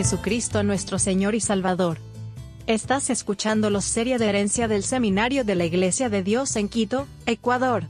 Jesucristo 0.00 0.62
nuestro 0.62 0.98
Señor 0.98 1.34
y 1.34 1.40
Salvador. 1.40 1.98
Estás 2.66 3.10
escuchando 3.10 3.68
los 3.68 3.84
serie 3.84 4.16
de 4.16 4.30
herencia 4.30 4.66
del 4.66 4.82
Seminario 4.82 5.44
de 5.44 5.54
la 5.54 5.66
Iglesia 5.66 6.08
de 6.08 6.22
Dios 6.22 6.56
en 6.56 6.70
Quito, 6.70 7.06
Ecuador. 7.26 7.84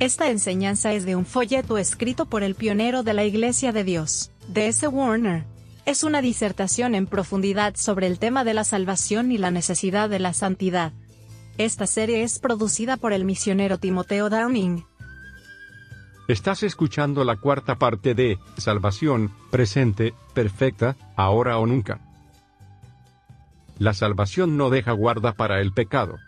Esta 0.00 0.28
enseñanza 0.28 0.92
es 0.92 1.06
de 1.06 1.14
un 1.14 1.24
folleto 1.24 1.78
escrito 1.78 2.26
por 2.26 2.42
el 2.42 2.56
pionero 2.56 3.04
de 3.04 3.14
la 3.14 3.24
Iglesia 3.24 3.70
de 3.70 3.84
Dios, 3.84 4.32
D.S. 4.48 4.88
Warner. 4.88 5.44
Es 5.84 6.02
una 6.02 6.20
disertación 6.20 6.96
en 6.96 7.06
profundidad 7.06 7.76
sobre 7.76 8.08
el 8.08 8.18
tema 8.18 8.42
de 8.42 8.52
la 8.52 8.64
salvación 8.64 9.30
y 9.30 9.38
la 9.38 9.52
necesidad 9.52 10.10
de 10.10 10.18
la 10.18 10.32
santidad. 10.32 10.94
Esta 11.58 11.86
serie 11.86 12.24
es 12.24 12.40
producida 12.40 12.96
por 12.96 13.12
el 13.12 13.24
misionero 13.24 13.78
Timoteo 13.78 14.30
Downing. 14.30 14.84
Estás 16.28 16.64
escuchando 16.64 17.22
la 17.22 17.36
cuarta 17.36 17.78
parte 17.78 18.14
de 18.14 18.38
Salvación, 18.56 19.30
presente, 19.52 20.12
perfecta, 20.34 20.96
ahora 21.14 21.58
o 21.58 21.66
nunca. 21.66 22.00
La 23.78 23.94
salvación 23.94 24.56
no 24.56 24.68
deja 24.68 24.90
guarda 24.90 25.34
para 25.34 25.60
el 25.60 25.72
pecado. 25.72 26.18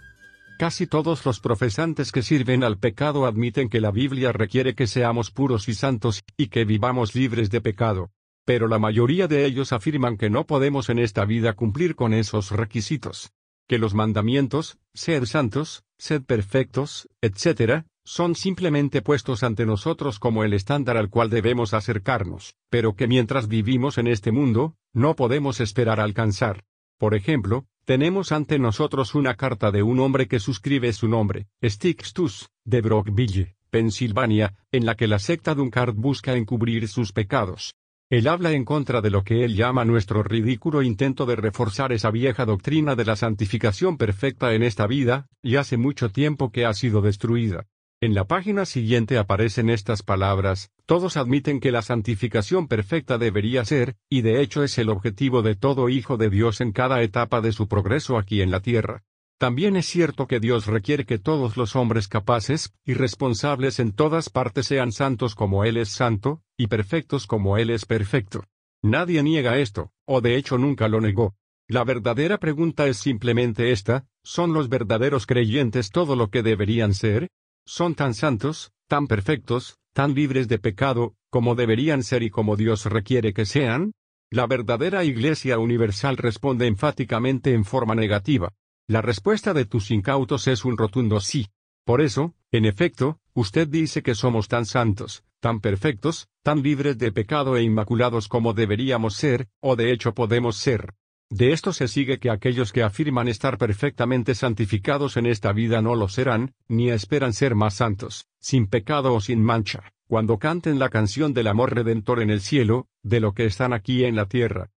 Casi 0.56 0.86
todos 0.86 1.26
los 1.26 1.40
profesantes 1.40 2.12
que 2.12 2.22
sirven 2.22 2.62
al 2.62 2.78
pecado 2.78 3.26
admiten 3.26 3.68
que 3.68 3.80
la 3.80 3.90
Biblia 3.90 4.30
requiere 4.30 4.74
que 4.76 4.86
seamos 4.86 5.32
puros 5.32 5.68
y 5.68 5.74
santos, 5.74 6.22
y 6.36 6.46
que 6.46 6.64
vivamos 6.64 7.16
libres 7.16 7.50
de 7.50 7.60
pecado. 7.60 8.10
Pero 8.44 8.68
la 8.68 8.78
mayoría 8.78 9.26
de 9.26 9.46
ellos 9.46 9.72
afirman 9.72 10.16
que 10.16 10.30
no 10.30 10.46
podemos 10.46 10.90
en 10.90 11.00
esta 11.00 11.24
vida 11.24 11.54
cumplir 11.54 11.96
con 11.96 12.14
esos 12.14 12.52
requisitos. 12.52 13.32
Que 13.66 13.78
los 13.78 13.94
mandamientos, 13.94 14.78
sed 14.94 15.24
santos, 15.24 15.82
sed 15.98 16.22
perfectos, 16.22 17.08
etc., 17.20 17.84
son 18.08 18.34
simplemente 18.34 19.02
puestos 19.02 19.42
ante 19.42 19.66
nosotros 19.66 20.18
como 20.18 20.42
el 20.42 20.54
estándar 20.54 20.96
al 20.96 21.10
cual 21.10 21.28
debemos 21.28 21.74
acercarnos, 21.74 22.54
pero 22.70 22.96
que 22.96 23.06
mientras 23.06 23.48
vivimos 23.48 23.98
en 23.98 24.06
este 24.06 24.32
mundo, 24.32 24.76
no 24.94 25.14
podemos 25.14 25.60
esperar 25.60 26.00
alcanzar. 26.00 26.64
Por 26.96 27.14
ejemplo, 27.14 27.66
tenemos 27.84 28.32
ante 28.32 28.58
nosotros 28.58 29.14
una 29.14 29.34
carta 29.34 29.70
de 29.70 29.82
un 29.82 30.00
hombre 30.00 30.26
que 30.26 30.40
suscribe 30.40 30.90
su 30.94 31.06
nombre, 31.06 31.48
Stixtus, 31.62 32.48
de 32.64 32.80
Brockville, 32.80 33.56
Pensilvania, 33.68 34.56
en 34.72 34.86
la 34.86 34.94
que 34.94 35.06
la 35.06 35.18
secta 35.18 35.54
Duncard 35.54 35.94
busca 35.94 36.34
encubrir 36.34 36.88
sus 36.88 37.12
pecados. 37.12 37.74
Él 38.08 38.26
habla 38.26 38.52
en 38.52 38.64
contra 38.64 39.02
de 39.02 39.10
lo 39.10 39.22
que 39.22 39.44
él 39.44 39.54
llama 39.54 39.84
nuestro 39.84 40.22
ridículo 40.22 40.80
intento 40.80 41.26
de 41.26 41.36
reforzar 41.36 41.92
esa 41.92 42.10
vieja 42.10 42.46
doctrina 42.46 42.96
de 42.96 43.04
la 43.04 43.16
santificación 43.16 43.98
perfecta 43.98 44.54
en 44.54 44.62
esta 44.62 44.86
vida, 44.86 45.26
y 45.42 45.56
hace 45.56 45.76
mucho 45.76 46.08
tiempo 46.08 46.50
que 46.50 46.64
ha 46.64 46.72
sido 46.72 47.02
destruida. 47.02 47.66
En 48.00 48.14
la 48.14 48.28
página 48.28 48.64
siguiente 48.64 49.18
aparecen 49.18 49.70
estas 49.70 50.04
palabras, 50.04 50.70
todos 50.86 51.16
admiten 51.16 51.58
que 51.58 51.72
la 51.72 51.82
santificación 51.82 52.68
perfecta 52.68 53.18
debería 53.18 53.64
ser, 53.64 53.96
y 54.08 54.20
de 54.20 54.40
hecho 54.40 54.62
es 54.62 54.78
el 54.78 54.88
objetivo 54.88 55.42
de 55.42 55.56
todo 55.56 55.88
hijo 55.88 56.16
de 56.16 56.30
Dios 56.30 56.60
en 56.60 56.70
cada 56.70 57.02
etapa 57.02 57.40
de 57.40 57.50
su 57.50 57.66
progreso 57.66 58.16
aquí 58.16 58.40
en 58.40 58.52
la 58.52 58.60
tierra. 58.60 59.02
También 59.36 59.74
es 59.74 59.86
cierto 59.86 60.28
que 60.28 60.38
Dios 60.38 60.66
requiere 60.66 61.06
que 61.06 61.18
todos 61.18 61.56
los 61.56 61.74
hombres 61.74 62.06
capaces 62.06 62.72
y 62.84 62.94
responsables 62.94 63.80
en 63.80 63.90
todas 63.90 64.30
partes 64.30 64.68
sean 64.68 64.92
santos 64.92 65.34
como 65.34 65.64
Él 65.64 65.76
es 65.76 65.88
santo, 65.88 66.40
y 66.56 66.68
perfectos 66.68 67.26
como 67.26 67.58
Él 67.58 67.68
es 67.68 67.84
perfecto. 67.84 68.44
Nadie 68.80 69.24
niega 69.24 69.58
esto, 69.58 69.90
o 70.06 70.20
de 70.20 70.36
hecho 70.36 70.56
nunca 70.56 70.86
lo 70.86 71.00
negó. 71.00 71.34
La 71.66 71.82
verdadera 71.82 72.38
pregunta 72.38 72.86
es 72.86 72.98
simplemente 72.98 73.72
esta, 73.72 74.06
¿son 74.22 74.52
los 74.52 74.68
verdaderos 74.68 75.26
creyentes 75.26 75.90
todo 75.90 76.14
lo 76.14 76.30
que 76.30 76.44
deberían 76.44 76.94
ser? 76.94 77.28
Son 77.68 77.94
tan 77.94 78.14
santos, 78.14 78.72
tan 78.86 79.06
perfectos, 79.06 79.76
tan 79.92 80.14
libres 80.14 80.48
de 80.48 80.58
pecado, 80.58 81.14
como 81.28 81.54
deberían 81.54 82.02
ser 82.02 82.22
y 82.22 82.30
como 82.30 82.56
Dios 82.56 82.86
requiere 82.86 83.34
que 83.34 83.44
sean? 83.44 83.92
La 84.30 84.46
verdadera 84.46 85.04
Iglesia 85.04 85.58
Universal 85.58 86.16
responde 86.16 86.66
enfáticamente 86.66 87.52
en 87.52 87.66
forma 87.66 87.94
negativa. 87.94 88.54
La 88.86 89.02
respuesta 89.02 89.52
de 89.52 89.66
tus 89.66 89.90
incautos 89.90 90.46
es 90.46 90.64
un 90.64 90.78
rotundo 90.78 91.20
sí. 91.20 91.48
Por 91.84 92.00
eso, 92.00 92.34
en 92.52 92.64
efecto, 92.64 93.20
usted 93.34 93.68
dice 93.68 94.02
que 94.02 94.14
somos 94.14 94.48
tan 94.48 94.64
santos, 94.64 95.22
tan 95.38 95.60
perfectos, 95.60 96.28
tan 96.42 96.62
libres 96.62 96.96
de 96.96 97.12
pecado 97.12 97.58
e 97.58 97.62
inmaculados 97.62 98.28
como 98.28 98.54
deberíamos 98.54 99.14
ser, 99.14 99.48
o 99.60 99.76
de 99.76 99.92
hecho 99.92 100.14
podemos 100.14 100.56
ser. 100.56 100.94
De 101.30 101.52
esto 101.52 101.74
se 101.74 101.88
sigue 101.88 102.18
que 102.18 102.30
aquellos 102.30 102.72
que 102.72 102.82
afirman 102.82 103.28
estar 103.28 103.58
perfectamente 103.58 104.34
santificados 104.34 105.18
en 105.18 105.26
esta 105.26 105.52
vida 105.52 105.82
no 105.82 105.94
lo 105.94 106.08
serán, 106.08 106.54
ni 106.68 106.90
esperan 106.90 107.34
ser 107.34 107.54
más 107.54 107.74
santos, 107.74 108.26
sin 108.40 108.66
pecado 108.66 109.12
o 109.12 109.20
sin 109.20 109.42
mancha, 109.42 109.92
cuando 110.06 110.38
canten 110.38 110.78
la 110.78 110.88
canción 110.88 111.34
del 111.34 111.48
amor 111.48 111.74
redentor 111.74 112.22
en 112.22 112.30
el 112.30 112.40
cielo, 112.40 112.88
de 113.02 113.20
lo 113.20 113.34
que 113.34 113.44
están 113.44 113.74
aquí 113.74 114.04
en 114.04 114.16
la 114.16 114.24
tierra. 114.24 114.70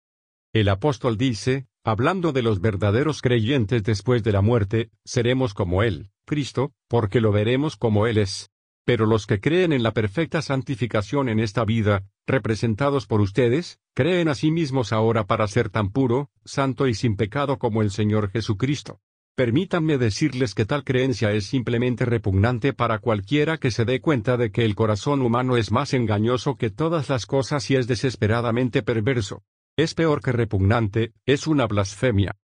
El 0.52 0.68
apóstol 0.68 1.18
dice, 1.18 1.68
hablando 1.86 2.34
de 2.34 2.42
los 2.42 2.60
verdaderos 2.60 3.22
creyentes 3.22 3.84
después 3.84 4.22
de 4.22 4.34
la 4.34 4.42
muerte, 4.42 4.92
seremos 5.06 5.54
como 5.54 5.84
Él, 5.84 6.10
Cristo, 6.26 6.74
porque 6.90 7.22
lo 7.22 7.32
veremos 7.32 7.78
como 7.78 8.08
Él 8.08 8.18
es. 8.18 8.51
Pero 8.86 9.06
los 9.06 9.28
que 9.28 9.40
creen 9.40 9.74
en 9.74 9.84
la 9.84 9.94
perfecta 9.94 10.42
santificación 10.42 11.30
en 11.30 11.40
esta 11.40 11.64
vida, 11.66 12.04
representados 12.26 13.06
por 13.06 13.22
ustedes, 13.22 13.80
creen 13.94 14.28
a 14.28 14.36
sí 14.36 14.52
mismos 14.52 14.92
ahora 14.92 15.26
para 15.26 15.48
ser 15.48 15.70
tan 15.70 15.92
puro, 15.92 16.30
santo 16.46 16.88
y 16.88 16.94
sin 16.94 17.16
pecado 17.16 17.60
como 17.60 17.82
el 17.82 17.92
Señor 17.92 18.32
Jesucristo. 18.32 19.00
Permítanme 19.36 19.98
decirles 19.98 20.54
que 20.54 20.66
tal 20.66 20.84
creencia 20.84 21.32
es 21.32 21.46
simplemente 21.46 22.06
repugnante 22.06 22.74
para 22.74 23.00
cualquiera 23.00 23.58
que 23.58 23.72
se 23.72 23.86
dé 23.86 24.02
cuenta 24.02 24.36
de 24.36 24.52
que 24.52 24.66
el 24.66 24.76
corazón 24.76 25.22
humano 25.22 25.58
es 25.58 25.72
más 25.72 25.94
engañoso 25.94 26.58
que 26.58 26.70
todas 26.70 27.10
las 27.10 27.26
cosas 27.26 27.70
y 27.72 27.76
es 27.76 27.88
desesperadamente 27.88 28.84
perverso. 28.84 29.44
Es 29.78 29.94
peor 29.94 30.22
que 30.22 30.34
repugnante, 30.34 31.14
es 31.26 31.48
una 31.48 31.66
blasfemia. 31.66 32.36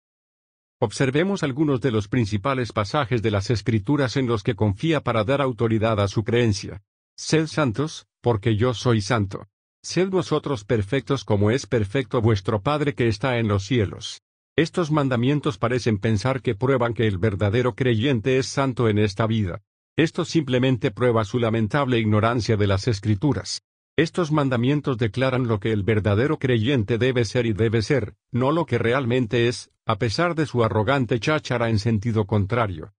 Observemos 0.80 1.42
algunos 1.42 1.80
de 1.80 1.90
los 1.90 2.06
principales 2.06 2.72
pasajes 2.72 3.20
de 3.20 3.32
las 3.32 3.50
Escrituras 3.50 4.16
en 4.16 4.28
los 4.28 4.44
que 4.44 4.54
confía 4.54 5.02
para 5.02 5.24
dar 5.24 5.40
autoridad 5.40 5.98
a 6.00 6.06
su 6.06 6.22
creencia. 6.22 6.82
Sed 7.16 7.48
santos, 7.48 8.06
porque 8.20 8.54
yo 8.54 8.74
soy 8.74 9.00
santo. 9.00 9.48
Sed 9.82 10.08
vosotros 10.08 10.64
perfectos 10.64 11.24
como 11.24 11.50
es 11.50 11.66
perfecto 11.66 12.22
vuestro 12.22 12.62
Padre 12.62 12.94
que 12.94 13.08
está 13.08 13.38
en 13.38 13.48
los 13.48 13.64
cielos. 13.64 14.22
Estos 14.56 14.92
mandamientos 14.92 15.58
parecen 15.58 15.98
pensar 15.98 16.42
que 16.42 16.54
prueban 16.54 16.94
que 16.94 17.08
el 17.08 17.18
verdadero 17.18 17.74
creyente 17.74 18.38
es 18.38 18.46
santo 18.46 18.88
en 18.88 18.98
esta 18.98 19.26
vida. 19.26 19.62
Esto 19.96 20.24
simplemente 20.24 20.92
prueba 20.92 21.24
su 21.24 21.40
lamentable 21.40 21.98
ignorancia 21.98 22.56
de 22.56 22.68
las 22.68 22.86
Escrituras. 22.86 23.62
Estos 23.98 24.30
mandamientos 24.30 24.96
declaran 24.96 25.48
lo 25.48 25.58
que 25.58 25.72
el 25.72 25.82
verdadero 25.82 26.38
creyente 26.38 26.98
debe 26.98 27.24
ser 27.24 27.46
y 27.46 27.52
debe 27.52 27.82
ser, 27.82 28.14
no 28.30 28.52
lo 28.52 28.64
que 28.64 28.78
realmente 28.78 29.48
es, 29.48 29.72
a 29.86 29.96
pesar 29.96 30.36
de 30.36 30.46
su 30.46 30.62
arrogante 30.62 31.18
cháchara 31.18 31.68
en 31.68 31.80
sentido 31.80 32.24
contrario. 32.24 32.94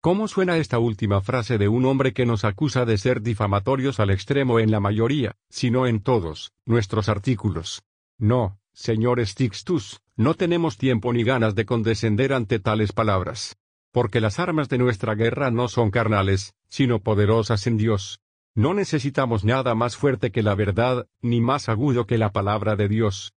¿Cómo 0.00 0.28
suena 0.28 0.56
esta 0.58 0.78
última 0.78 1.20
frase 1.20 1.58
de 1.58 1.66
un 1.66 1.84
hombre 1.84 2.12
que 2.12 2.26
nos 2.26 2.44
acusa 2.44 2.84
de 2.84 2.96
ser 2.96 3.22
difamatorios 3.22 3.98
al 3.98 4.10
extremo 4.10 4.60
en 4.60 4.70
la 4.70 4.78
mayoría, 4.78 5.34
si 5.50 5.72
no 5.72 5.88
en 5.88 5.98
todos, 5.98 6.52
nuestros 6.64 7.08
artículos? 7.08 7.82
No, 8.16 8.60
señor 8.72 9.26
Stixtus, 9.26 10.00
no 10.14 10.34
tenemos 10.34 10.78
tiempo 10.78 11.12
ni 11.12 11.24
ganas 11.24 11.56
de 11.56 11.66
condescender 11.66 12.32
ante 12.32 12.60
tales 12.60 12.92
palabras. 12.92 13.56
Porque 13.90 14.20
las 14.20 14.38
armas 14.38 14.68
de 14.68 14.78
nuestra 14.78 15.16
guerra 15.16 15.50
no 15.50 15.66
son 15.66 15.90
carnales, 15.90 16.54
sino 16.68 17.00
poderosas 17.00 17.66
en 17.66 17.78
Dios 17.78 18.20
no 18.56 18.72
necesitamos 18.72 19.44
nada 19.44 19.74
más 19.74 19.96
fuerte 19.96 20.32
que 20.32 20.42
la 20.42 20.54
verdad, 20.54 21.06
ni 21.20 21.42
más 21.42 21.68
agudo 21.68 22.06
que 22.06 22.16
la 22.16 22.32
palabra 22.32 22.74
de 22.74 22.88
Dios. 22.88 23.34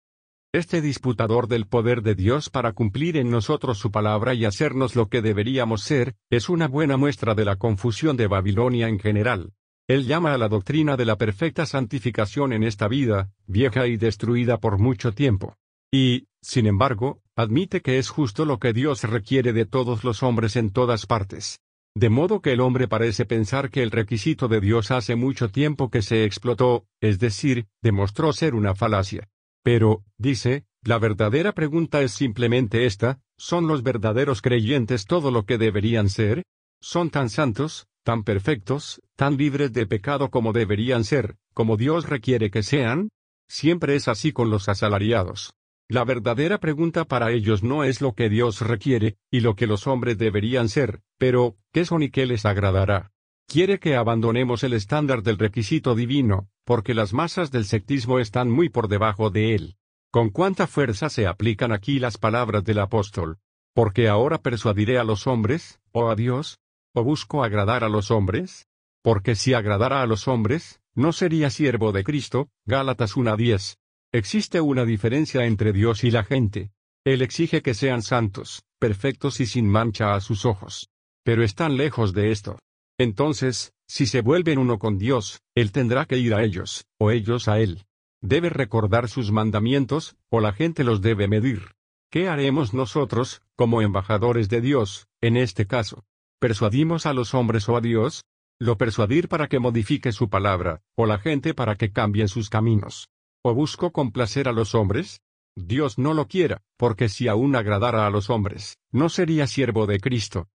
Este 0.52 0.82
disputador 0.82 1.48
del 1.48 1.66
poder 1.66 2.02
de 2.02 2.14
Dios 2.14 2.50
para 2.50 2.72
cumplir 2.72 3.16
en 3.16 3.30
nosotros 3.30 3.78
su 3.78 3.90
palabra 3.90 4.34
y 4.34 4.44
hacernos 4.44 4.94
lo 4.94 5.08
que 5.08 5.22
deberíamos 5.22 5.82
ser, 5.82 6.16
es 6.30 6.50
una 6.50 6.68
buena 6.68 6.98
muestra 6.98 7.34
de 7.34 7.46
la 7.46 7.56
confusión 7.56 8.18
de 8.18 8.26
Babilonia 8.26 8.88
en 8.88 8.98
general. 8.98 9.52
Él 9.88 10.06
llama 10.06 10.34
a 10.34 10.38
la 10.38 10.48
doctrina 10.48 10.96
de 10.98 11.06
la 11.06 11.16
perfecta 11.16 11.64
santificación 11.64 12.52
en 12.52 12.62
esta 12.62 12.86
vida, 12.86 13.30
vieja 13.46 13.86
y 13.86 13.96
destruida 13.96 14.58
por 14.58 14.78
mucho 14.78 15.12
tiempo. 15.12 15.56
Y, 15.90 16.26
sin 16.42 16.66
embargo, 16.66 17.22
admite 17.36 17.80
que 17.80 17.98
es 17.98 18.10
justo 18.10 18.44
lo 18.44 18.58
que 18.58 18.74
Dios 18.74 19.02
requiere 19.04 19.54
de 19.54 19.64
todos 19.64 20.04
los 20.04 20.22
hombres 20.22 20.56
en 20.56 20.70
todas 20.70 21.06
partes. 21.06 21.60
De 21.96 22.10
modo 22.10 22.42
que 22.42 22.52
el 22.52 22.60
hombre 22.60 22.88
parece 22.88 23.24
pensar 23.24 23.70
que 23.70 23.82
el 23.82 23.90
requisito 23.90 24.48
de 24.48 24.60
Dios 24.60 24.90
hace 24.90 25.16
mucho 25.16 25.48
tiempo 25.48 25.90
que 25.90 26.02
se 26.02 26.26
explotó, 26.26 26.84
es 27.00 27.18
decir, 27.18 27.68
demostró 27.80 28.34
ser 28.34 28.54
una 28.54 28.74
falacia. 28.74 29.30
Pero, 29.62 30.04
dice, 30.18 30.66
la 30.82 30.98
verdadera 30.98 31.52
pregunta 31.52 32.02
es 32.02 32.12
simplemente 32.12 32.84
esta, 32.84 33.22
¿son 33.38 33.66
los 33.66 33.82
verdaderos 33.82 34.42
creyentes 34.42 35.06
todo 35.06 35.30
lo 35.30 35.46
que 35.46 35.56
deberían 35.56 36.10
ser? 36.10 36.42
¿Son 36.82 37.08
tan 37.08 37.30
santos, 37.30 37.86
tan 38.04 38.24
perfectos, 38.24 39.00
tan 39.16 39.38
libres 39.38 39.72
de 39.72 39.86
pecado 39.86 40.30
como 40.30 40.52
deberían 40.52 41.02
ser, 41.02 41.36
como 41.54 41.78
Dios 41.78 42.10
requiere 42.10 42.50
que 42.50 42.62
sean? 42.62 43.08
Siempre 43.48 43.94
es 43.94 44.06
así 44.06 44.32
con 44.32 44.50
los 44.50 44.68
asalariados. 44.68 45.54
La 45.88 46.04
verdadera 46.04 46.58
pregunta 46.58 47.04
para 47.04 47.30
ellos 47.30 47.62
no 47.62 47.84
es 47.84 48.00
lo 48.00 48.14
que 48.14 48.28
Dios 48.28 48.60
requiere, 48.60 49.18
y 49.30 49.40
lo 49.40 49.54
que 49.54 49.68
los 49.68 49.86
hombres 49.86 50.18
deberían 50.18 50.68
ser, 50.68 51.02
pero, 51.16 51.56
¿qué 51.72 51.84
son 51.84 52.02
y 52.02 52.10
qué 52.10 52.26
les 52.26 52.44
agradará? 52.44 53.12
Quiere 53.46 53.78
que 53.78 53.94
abandonemos 53.94 54.64
el 54.64 54.72
estándar 54.72 55.22
del 55.22 55.38
requisito 55.38 55.94
divino, 55.94 56.48
porque 56.64 56.94
las 56.94 57.12
masas 57.12 57.52
del 57.52 57.64
sectismo 57.64 58.18
están 58.18 58.50
muy 58.50 58.68
por 58.68 58.88
debajo 58.88 59.30
de 59.30 59.54
él. 59.54 59.76
Con 60.10 60.30
cuánta 60.30 60.66
fuerza 60.66 61.08
se 61.08 61.28
aplican 61.28 61.70
aquí 61.70 62.00
las 62.00 62.18
palabras 62.18 62.64
del 62.64 62.80
apóstol. 62.80 63.38
Porque 63.72 64.08
ahora 64.08 64.38
persuadiré 64.38 64.98
a 64.98 65.04
los 65.04 65.28
hombres, 65.28 65.78
o 65.92 66.08
a 66.08 66.16
Dios, 66.16 66.58
o 66.94 67.04
busco 67.04 67.44
agradar 67.44 67.84
a 67.84 67.88
los 67.88 68.10
hombres. 68.10 68.66
Porque 69.02 69.36
si 69.36 69.54
agradara 69.54 70.02
a 70.02 70.06
los 70.06 70.26
hombres, 70.26 70.80
no 70.94 71.12
sería 71.12 71.50
siervo 71.50 71.92
de 71.92 72.02
Cristo. 72.02 72.48
Gálatas 72.64 73.14
1.10. 73.14 73.76
Existe 74.16 74.62
una 74.62 74.86
diferencia 74.86 75.44
entre 75.44 75.74
Dios 75.74 76.02
y 76.02 76.10
la 76.10 76.24
gente. 76.24 76.70
Él 77.04 77.20
exige 77.20 77.60
que 77.60 77.74
sean 77.74 78.00
santos, 78.00 78.62
perfectos 78.78 79.40
y 79.40 79.46
sin 79.46 79.68
mancha 79.68 80.14
a 80.14 80.22
sus 80.22 80.46
ojos. 80.46 80.88
Pero 81.22 81.42
están 81.42 81.76
lejos 81.76 82.14
de 82.14 82.32
esto. 82.32 82.58
Entonces, 82.98 83.74
si 83.86 84.06
se 84.06 84.22
vuelven 84.22 84.58
uno 84.58 84.78
con 84.78 84.96
Dios, 84.96 85.42
Él 85.54 85.70
tendrá 85.70 86.06
que 86.06 86.16
ir 86.16 86.32
a 86.32 86.44
ellos, 86.44 86.86
o 86.98 87.10
ellos 87.10 87.46
a 87.46 87.60
Él. 87.60 87.84
Debe 88.22 88.48
recordar 88.48 89.10
sus 89.10 89.32
mandamientos, 89.32 90.16
o 90.30 90.40
la 90.40 90.54
gente 90.54 90.82
los 90.82 91.02
debe 91.02 91.28
medir. 91.28 91.72
¿Qué 92.10 92.26
haremos 92.26 92.72
nosotros, 92.72 93.42
como 93.54 93.82
embajadores 93.82 94.48
de 94.48 94.62
Dios, 94.62 95.08
en 95.20 95.36
este 95.36 95.66
caso? 95.66 96.06
¿Persuadimos 96.40 97.04
a 97.04 97.12
los 97.12 97.34
hombres 97.34 97.68
o 97.68 97.76
a 97.76 97.82
Dios? 97.82 98.24
¿Lo 98.58 98.78
persuadir 98.78 99.28
para 99.28 99.46
que 99.46 99.58
modifique 99.58 100.10
su 100.12 100.30
palabra, 100.30 100.80
o 100.96 101.04
la 101.04 101.18
gente 101.18 101.52
para 101.52 101.74
que 101.74 101.92
cambien 101.92 102.28
sus 102.28 102.48
caminos? 102.48 103.10
¿O 103.48 103.54
busco 103.54 103.92
complacer 103.92 104.48
a 104.48 104.52
los 104.52 104.74
hombres? 104.74 105.20
Dios 105.54 105.98
no 105.98 106.14
lo 106.14 106.26
quiera, 106.26 106.62
porque 106.76 107.08
si 107.08 107.28
aún 107.28 107.54
agradara 107.54 108.04
a 108.04 108.10
los 108.10 108.28
hombres, 108.28 108.76
no 108.90 109.08
sería 109.08 109.46
siervo 109.46 109.86
de 109.86 110.00
Cristo. 110.00 110.48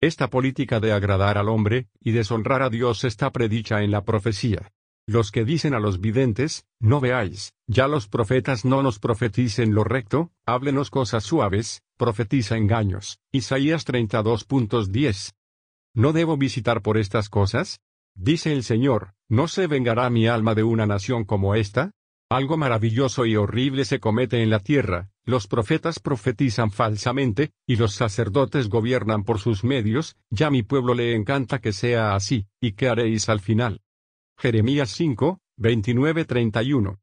Esta 0.00 0.30
política 0.30 0.80
de 0.80 0.92
agradar 0.92 1.36
al 1.36 1.50
hombre, 1.50 1.90
y 2.00 2.12
deshonrar 2.12 2.62
a 2.62 2.70
Dios 2.70 3.04
está 3.04 3.30
predicha 3.30 3.82
en 3.82 3.90
la 3.90 4.06
profecía. 4.06 4.72
Los 5.06 5.30
que 5.30 5.44
dicen 5.44 5.74
a 5.74 5.80
los 5.80 6.00
videntes, 6.00 6.64
no 6.80 6.98
veáis, 6.98 7.52
ya 7.66 7.88
los 7.88 8.08
profetas 8.08 8.64
no 8.64 8.82
nos 8.82 8.98
profeticen 8.98 9.74
lo 9.74 9.84
recto, 9.84 10.32
háblenos 10.46 10.88
cosas 10.88 11.24
suaves, 11.24 11.82
profetiza 11.98 12.56
engaños. 12.56 13.18
Isaías 13.32 13.86
32.10. 13.86 15.34
¿No 15.92 16.14
debo 16.14 16.38
visitar 16.38 16.80
por 16.80 16.96
estas 16.96 17.28
cosas? 17.28 17.82
Dice 18.22 18.52
el 18.52 18.64
Señor, 18.64 19.14
¿no 19.30 19.48
se 19.48 19.66
vengará 19.66 20.10
mi 20.10 20.26
alma 20.26 20.54
de 20.54 20.62
una 20.62 20.84
nación 20.84 21.24
como 21.24 21.54
esta? 21.54 21.92
Algo 22.28 22.58
maravilloso 22.58 23.24
y 23.24 23.34
horrible 23.34 23.86
se 23.86 23.98
comete 23.98 24.42
en 24.42 24.50
la 24.50 24.58
tierra, 24.60 25.08
los 25.24 25.46
profetas 25.46 26.00
profetizan 26.00 26.70
falsamente, 26.70 27.52
y 27.66 27.76
los 27.76 27.94
sacerdotes 27.94 28.68
gobiernan 28.68 29.24
por 29.24 29.38
sus 29.38 29.64
medios, 29.64 30.18
ya 30.28 30.50
mi 30.50 30.62
pueblo 30.62 30.92
le 30.92 31.14
encanta 31.14 31.60
que 31.62 31.72
sea 31.72 32.14
así, 32.14 32.46
¿y 32.60 32.72
qué 32.72 32.88
haréis 32.88 33.30
al 33.30 33.40
final? 33.40 33.80
Jeremías 34.36 34.90
5, 34.90 35.40
29-31. 35.58 36.98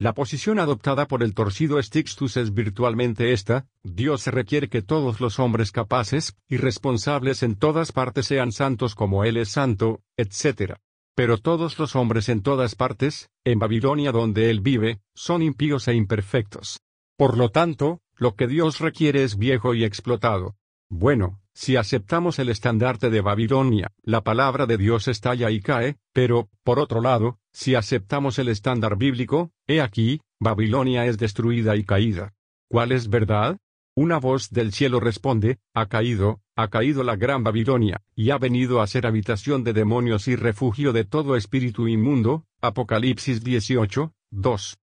La 0.00 0.14
posición 0.14 0.58
adoptada 0.58 1.06
por 1.06 1.22
el 1.22 1.34
torcido 1.34 1.80
Stixtus 1.82 2.38
es 2.38 2.54
virtualmente 2.54 3.34
esta, 3.34 3.66
Dios 3.82 4.26
requiere 4.28 4.70
que 4.70 4.80
todos 4.80 5.20
los 5.20 5.38
hombres 5.38 5.72
capaces 5.72 6.38
y 6.48 6.56
responsables 6.56 7.42
en 7.42 7.54
todas 7.54 7.92
partes 7.92 8.24
sean 8.24 8.50
santos 8.50 8.94
como 8.94 9.24
Él 9.24 9.36
es 9.36 9.50
santo, 9.50 10.00
etc. 10.16 10.76
Pero 11.14 11.36
todos 11.36 11.78
los 11.78 11.96
hombres 11.96 12.30
en 12.30 12.40
todas 12.40 12.76
partes, 12.76 13.28
en 13.44 13.58
Babilonia 13.58 14.10
donde 14.10 14.48
él 14.48 14.62
vive, 14.62 15.02
son 15.14 15.42
impíos 15.42 15.86
e 15.86 15.92
imperfectos. 15.92 16.80
Por 17.18 17.36
lo 17.36 17.50
tanto, 17.50 18.00
lo 18.16 18.36
que 18.36 18.46
Dios 18.46 18.78
requiere 18.78 19.22
es 19.22 19.36
viejo 19.36 19.74
y 19.74 19.84
explotado. 19.84 20.56
Bueno, 20.88 21.42
si 21.54 21.76
aceptamos 21.76 22.38
el 22.38 22.48
estandarte 22.48 23.10
de 23.10 23.20
Babilonia, 23.20 23.92
la 24.02 24.22
palabra 24.22 24.66
de 24.66 24.76
Dios 24.76 25.08
estalla 25.08 25.50
y 25.50 25.60
cae, 25.60 25.96
pero, 26.12 26.48
por 26.62 26.78
otro 26.78 27.00
lado, 27.00 27.38
si 27.52 27.74
aceptamos 27.74 28.38
el 28.38 28.48
estándar 28.48 28.96
bíblico, 28.96 29.50
he 29.66 29.80
aquí, 29.80 30.20
Babilonia 30.38 31.06
es 31.06 31.18
destruida 31.18 31.76
y 31.76 31.84
caída. 31.84 32.32
¿Cuál 32.68 32.92
es 32.92 33.08
verdad? 33.08 33.58
Una 33.96 34.18
voz 34.18 34.50
del 34.50 34.72
cielo 34.72 35.00
responde, 35.00 35.58
ha 35.74 35.86
caído, 35.86 36.40
ha 36.56 36.68
caído 36.68 37.02
la 37.02 37.16
gran 37.16 37.42
Babilonia, 37.42 38.02
y 38.14 38.30
ha 38.30 38.38
venido 38.38 38.80
a 38.80 38.86
ser 38.86 39.06
habitación 39.06 39.64
de 39.64 39.72
demonios 39.72 40.28
y 40.28 40.36
refugio 40.36 40.92
de 40.92 41.04
todo 41.04 41.36
espíritu 41.36 41.88
inmundo, 41.88 42.46
Apocalipsis 42.62 43.42
18, 43.42 44.12
2. 44.30 44.79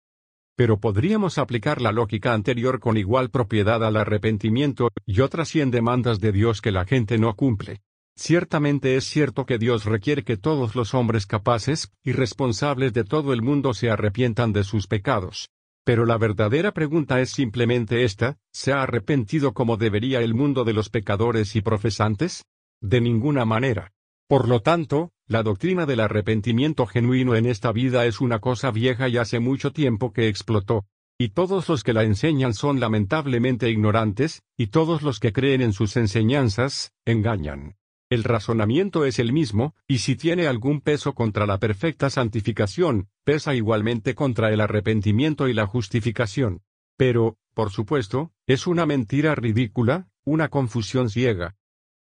Pero 0.58 0.80
podríamos 0.80 1.38
aplicar 1.38 1.82
la 1.84 1.92
lógica 1.92 2.34
anterior 2.34 2.80
con 2.80 2.98
igual 2.98 3.30
propiedad 3.30 3.86
al 3.86 3.96
arrepentimiento 3.96 4.90
y 5.06 5.22
otras 5.22 5.50
cien 5.50 5.70
demandas 5.70 6.20
de 6.20 6.32
Dios 6.32 6.62
que 6.62 6.72
la 6.72 6.84
gente 6.84 7.20
no 7.20 7.36
cumple. 7.36 7.82
Ciertamente 8.16 8.96
es 8.96 9.04
cierto 9.04 9.46
que 9.46 9.60
Dios 9.60 9.86
requiere 9.86 10.24
que 10.24 10.36
todos 10.36 10.76
los 10.76 10.96
hombres 10.96 11.28
capaces 11.28 11.92
y 12.04 12.12
responsables 12.14 12.92
de 12.92 13.04
todo 13.04 13.34
el 13.34 13.44
mundo 13.44 13.76
se 13.76 13.92
arrepientan 13.92 14.52
de 14.52 14.64
sus 14.64 14.88
pecados. 14.88 15.50
Pero 15.84 16.08
la 16.08 16.18
verdadera 16.18 16.74
pregunta 16.74 17.22
es 17.22 17.30
simplemente 17.30 18.04
esta, 18.04 18.40
¿se 18.52 18.74
ha 18.74 18.82
arrepentido 18.82 19.54
como 19.54 19.78
debería 19.78 20.22
el 20.22 20.34
mundo 20.34 20.64
de 20.64 20.74
los 20.74 20.90
pecadores 20.90 21.56
y 21.56 21.62
profesantes? 21.62 22.44
De 22.82 23.00
ninguna 23.00 23.46
manera. 23.46 23.94
Por 24.28 24.50
lo 24.50 24.62
tanto, 24.62 25.12
la 25.26 25.42
doctrina 25.42 25.86
del 25.86 26.02
arrepentimiento 26.02 26.86
genuino 26.86 27.36
en 27.36 27.46
esta 27.46 27.72
vida 27.72 28.06
es 28.06 28.20
una 28.20 28.40
cosa 28.40 28.72
vieja 28.72 29.08
y 29.08 29.18
hace 29.18 29.40
mucho 29.40 29.72
tiempo 29.72 30.12
que 30.12 30.28
explotó. 30.28 30.86
Y 31.18 31.30
todos 31.30 31.70
los 31.70 31.84
que 31.84 31.94
la 31.94 32.04
enseñan 32.04 32.54
son 32.54 32.80
lamentablemente 32.82 33.70
ignorantes, 33.70 34.44
y 34.58 34.68
todos 34.68 35.02
los 35.02 35.20
que 35.20 35.32
creen 35.32 35.62
en 35.62 35.72
sus 35.72 35.96
enseñanzas, 35.96 36.94
engañan. 37.06 37.78
El 38.10 38.24
razonamiento 38.24 39.06
es 39.06 39.18
el 39.18 39.32
mismo, 39.32 39.76
y 39.88 40.00
si 40.00 40.16
tiene 40.16 40.48
algún 40.48 40.82
peso 40.82 41.14
contra 41.14 41.46
la 41.46 41.58
perfecta 41.58 42.10
santificación, 42.10 43.08
pesa 43.24 43.56
igualmente 43.56 44.14
contra 44.14 44.52
el 44.52 44.62
arrepentimiento 44.62 45.48
y 45.48 45.54
la 45.54 45.66
justificación. 45.66 46.62
Pero, 46.98 47.38
por 47.54 47.72
supuesto, 47.72 48.32
es 48.46 48.68
una 48.68 48.86
mentira 48.86 49.36
ridícula, 49.36 50.10
una 50.26 50.50
confusión 50.50 51.10
ciega. 51.10 51.56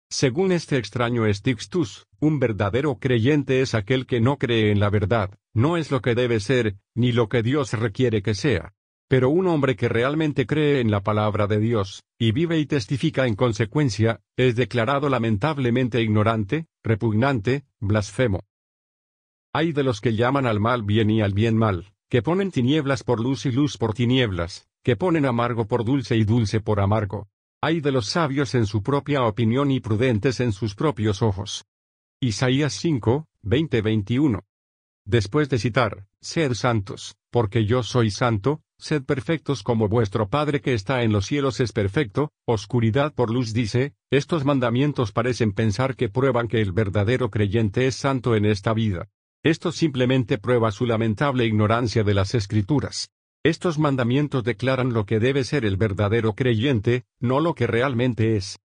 Según 0.09 0.53
este 0.53 0.77
extraño 0.77 1.33
Stixtus, 1.33 2.07
un 2.23 2.39
verdadero 2.39 3.01
creyente 3.01 3.63
es 3.63 3.75
aquel 3.75 4.07
que 4.07 4.21
no 4.21 4.39
cree 4.39 4.71
en 4.71 4.79
la 4.79 4.91
verdad, 4.91 5.37
no 5.53 5.77
es 5.77 5.91
lo 5.91 6.01
que 6.01 6.15
debe 6.15 6.39
ser, 6.39 6.77
ni 6.95 7.11
lo 7.11 7.29
que 7.29 7.43
Dios 7.43 7.73
requiere 7.73 8.23
que 8.23 8.35
sea. 8.35 8.75
Pero 9.09 9.29
un 9.29 9.49
hombre 9.49 9.75
que 9.75 9.89
realmente 9.89 10.47
cree 10.47 10.79
en 10.79 10.93
la 10.93 11.03
palabra 11.03 11.49
de 11.49 11.59
Dios, 11.59 12.05
y 12.21 12.31
vive 12.31 12.61
y 12.61 12.67
testifica 12.67 13.27
en 13.27 13.35
consecuencia, 13.35 14.21
es 14.37 14.55
declarado 14.55 15.09
lamentablemente 15.09 16.01
ignorante, 16.01 16.69
repugnante, 16.85 17.65
blasfemo. 17.81 18.45
Hay 19.53 19.73
de 19.73 19.83
los 19.83 20.01
que 20.01 20.15
llaman 20.15 20.47
al 20.47 20.61
mal 20.61 20.85
bien 20.85 21.11
y 21.11 21.23
al 21.23 21.35
bien 21.35 21.57
mal, 21.57 21.93
que 22.09 22.23
ponen 22.23 22.53
tinieblas 22.53 23.03
por 23.03 23.19
luz 23.19 23.47
y 23.47 23.51
luz 23.51 23.77
por 23.77 23.95
tinieblas, 23.95 24.69
que 24.85 24.95
ponen 24.95 25.27
amargo 25.27 25.67
por 25.67 25.85
dulce 25.85 26.15
y 26.15 26.23
dulce 26.23 26.61
por 26.61 26.79
amargo. 26.79 27.27
Hay 27.61 27.81
de 27.81 27.91
los 27.91 28.07
sabios 28.07 28.55
en 28.55 28.67
su 28.67 28.81
propia 28.85 29.25
opinión 29.25 29.73
y 29.73 29.81
prudentes 29.81 30.39
en 30.39 30.53
sus 30.53 30.77
propios 30.77 31.21
ojos. 31.21 31.65
Isaías 32.25 32.75
5, 32.75 33.27
20-21. 33.43 34.45
Después 35.05 35.49
de 35.49 35.59
citar, 35.59 36.07
Sed 36.21 36.55
santos, 36.55 37.17
porque 37.33 37.65
yo 37.65 37.83
soy 37.83 38.13
santo, 38.13 38.63
Sed 38.79 39.03
perfectos 39.03 39.65
como 39.65 39.89
vuestro 39.89 40.29
Padre 40.29 40.61
que 40.61 40.73
está 40.73 41.03
en 41.03 41.11
los 41.11 41.27
cielos 41.27 41.59
es 41.59 41.73
perfecto, 41.73 42.31
oscuridad 42.47 43.13
por 43.13 43.29
luz 43.33 43.53
dice, 43.53 43.95
estos 44.09 44.45
mandamientos 44.45 45.11
parecen 45.11 45.51
pensar 45.51 45.97
que 45.97 46.09
prueban 46.09 46.47
que 46.47 46.61
el 46.61 46.71
verdadero 46.71 47.29
creyente 47.29 47.89
es 47.89 47.97
santo 47.97 48.37
en 48.37 48.45
esta 48.45 48.73
vida. 48.73 49.09
Esto 49.43 49.73
simplemente 49.73 50.39
prueba 50.39 50.71
su 50.71 50.87
lamentable 50.87 51.45
ignorancia 51.45 52.05
de 52.05 52.15
las 52.15 52.37
escrituras. 52.37 53.11
Estos 53.43 53.81
mandamientos 53.81 54.45
declaran 54.45 54.93
lo 54.93 55.07
que 55.07 55.19
debe 55.19 55.43
ser 55.43 55.65
el 55.65 55.77
verdadero 55.77 56.35
creyente, 56.35 57.03
no 57.19 57.41
lo 57.41 57.57
que 57.57 57.67
realmente 57.67 58.37
es. 58.37 58.61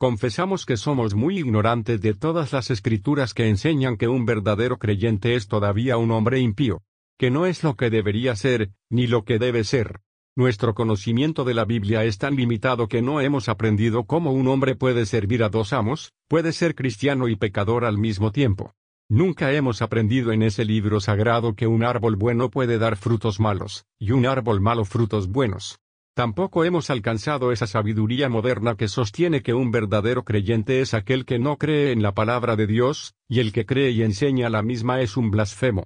Confesamos 0.00 0.64
que 0.64 0.78
somos 0.78 1.14
muy 1.14 1.38
ignorantes 1.38 2.00
de 2.00 2.14
todas 2.14 2.54
las 2.54 2.70
escrituras 2.70 3.34
que 3.34 3.50
enseñan 3.50 3.98
que 3.98 4.08
un 4.08 4.24
verdadero 4.24 4.78
creyente 4.78 5.34
es 5.34 5.46
todavía 5.46 5.98
un 5.98 6.10
hombre 6.10 6.40
impío 6.40 6.80
que 7.18 7.30
no 7.30 7.44
es 7.44 7.62
lo 7.62 7.76
que 7.76 7.90
debería 7.90 8.34
ser, 8.34 8.70
ni 8.88 9.06
lo 9.06 9.26
que 9.26 9.38
debe 9.38 9.62
ser. 9.62 10.00
Nuestro 10.34 10.72
conocimiento 10.72 11.44
de 11.44 11.52
la 11.52 11.66
Biblia 11.66 12.02
es 12.04 12.16
tan 12.16 12.34
limitado 12.34 12.88
que 12.88 13.02
no 13.02 13.20
hemos 13.20 13.50
aprendido 13.50 14.04
cómo 14.04 14.32
un 14.32 14.48
hombre 14.48 14.74
puede 14.74 15.04
servir 15.04 15.42
a 15.42 15.50
dos 15.50 15.74
amos, 15.74 16.14
puede 16.28 16.52
ser 16.52 16.74
cristiano 16.74 17.28
y 17.28 17.36
pecador 17.36 17.84
al 17.84 17.98
mismo 17.98 18.32
tiempo. 18.32 18.72
Nunca 19.10 19.52
hemos 19.52 19.82
aprendido 19.82 20.32
en 20.32 20.42
ese 20.42 20.64
libro 20.64 20.98
sagrado 21.00 21.54
que 21.54 21.66
un 21.66 21.84
árbol 21.84 22.16
bueno 22.16 22.48
puede 22.48 22.78
dar 22.78 22.96
frutos 22.96 23.38
malos, 23.38 23.84
y 23.98 24.12
un 24.12 24.24
árbol 24.24 24.62
malo 24.62 24.86
frutos 24.86 25.28
buenos. 25.28 25.78
Tampoco 26.20 26.66
hemos 26.66 26.90
alcanzado 26.90 27.50
esa 27.50 27.66
sabiduría 27.66 28.28
moderna 28.28 28.74
que 28.74 28.88
sostiene 28.88 29.42
que 29.42 29.54
un 29.54 29.70
verdadero 29.70 30.22
creyente 30.22 30.82
es 30.82 30.92
aquel 30.92 31.24
que 31.24 31.38
no 31.38 31.56
cree 31.56 31.92
en 31.92 32.02
la 32.02 32.12
palabra 32.12 32.56
de 32.56 32.66
Dios, 32.66 33.14
y 33.26 33.40
el 33.40 33.54
que 33.54 33.64
cree 33.64 33.92
y 33.92 34.02
enseña 34.02 34.50
la 34.50 34.60
misma 34.60 35.00
es 35.00 35.16
un 35.16 35.30
blasfemo. 35.30 35.84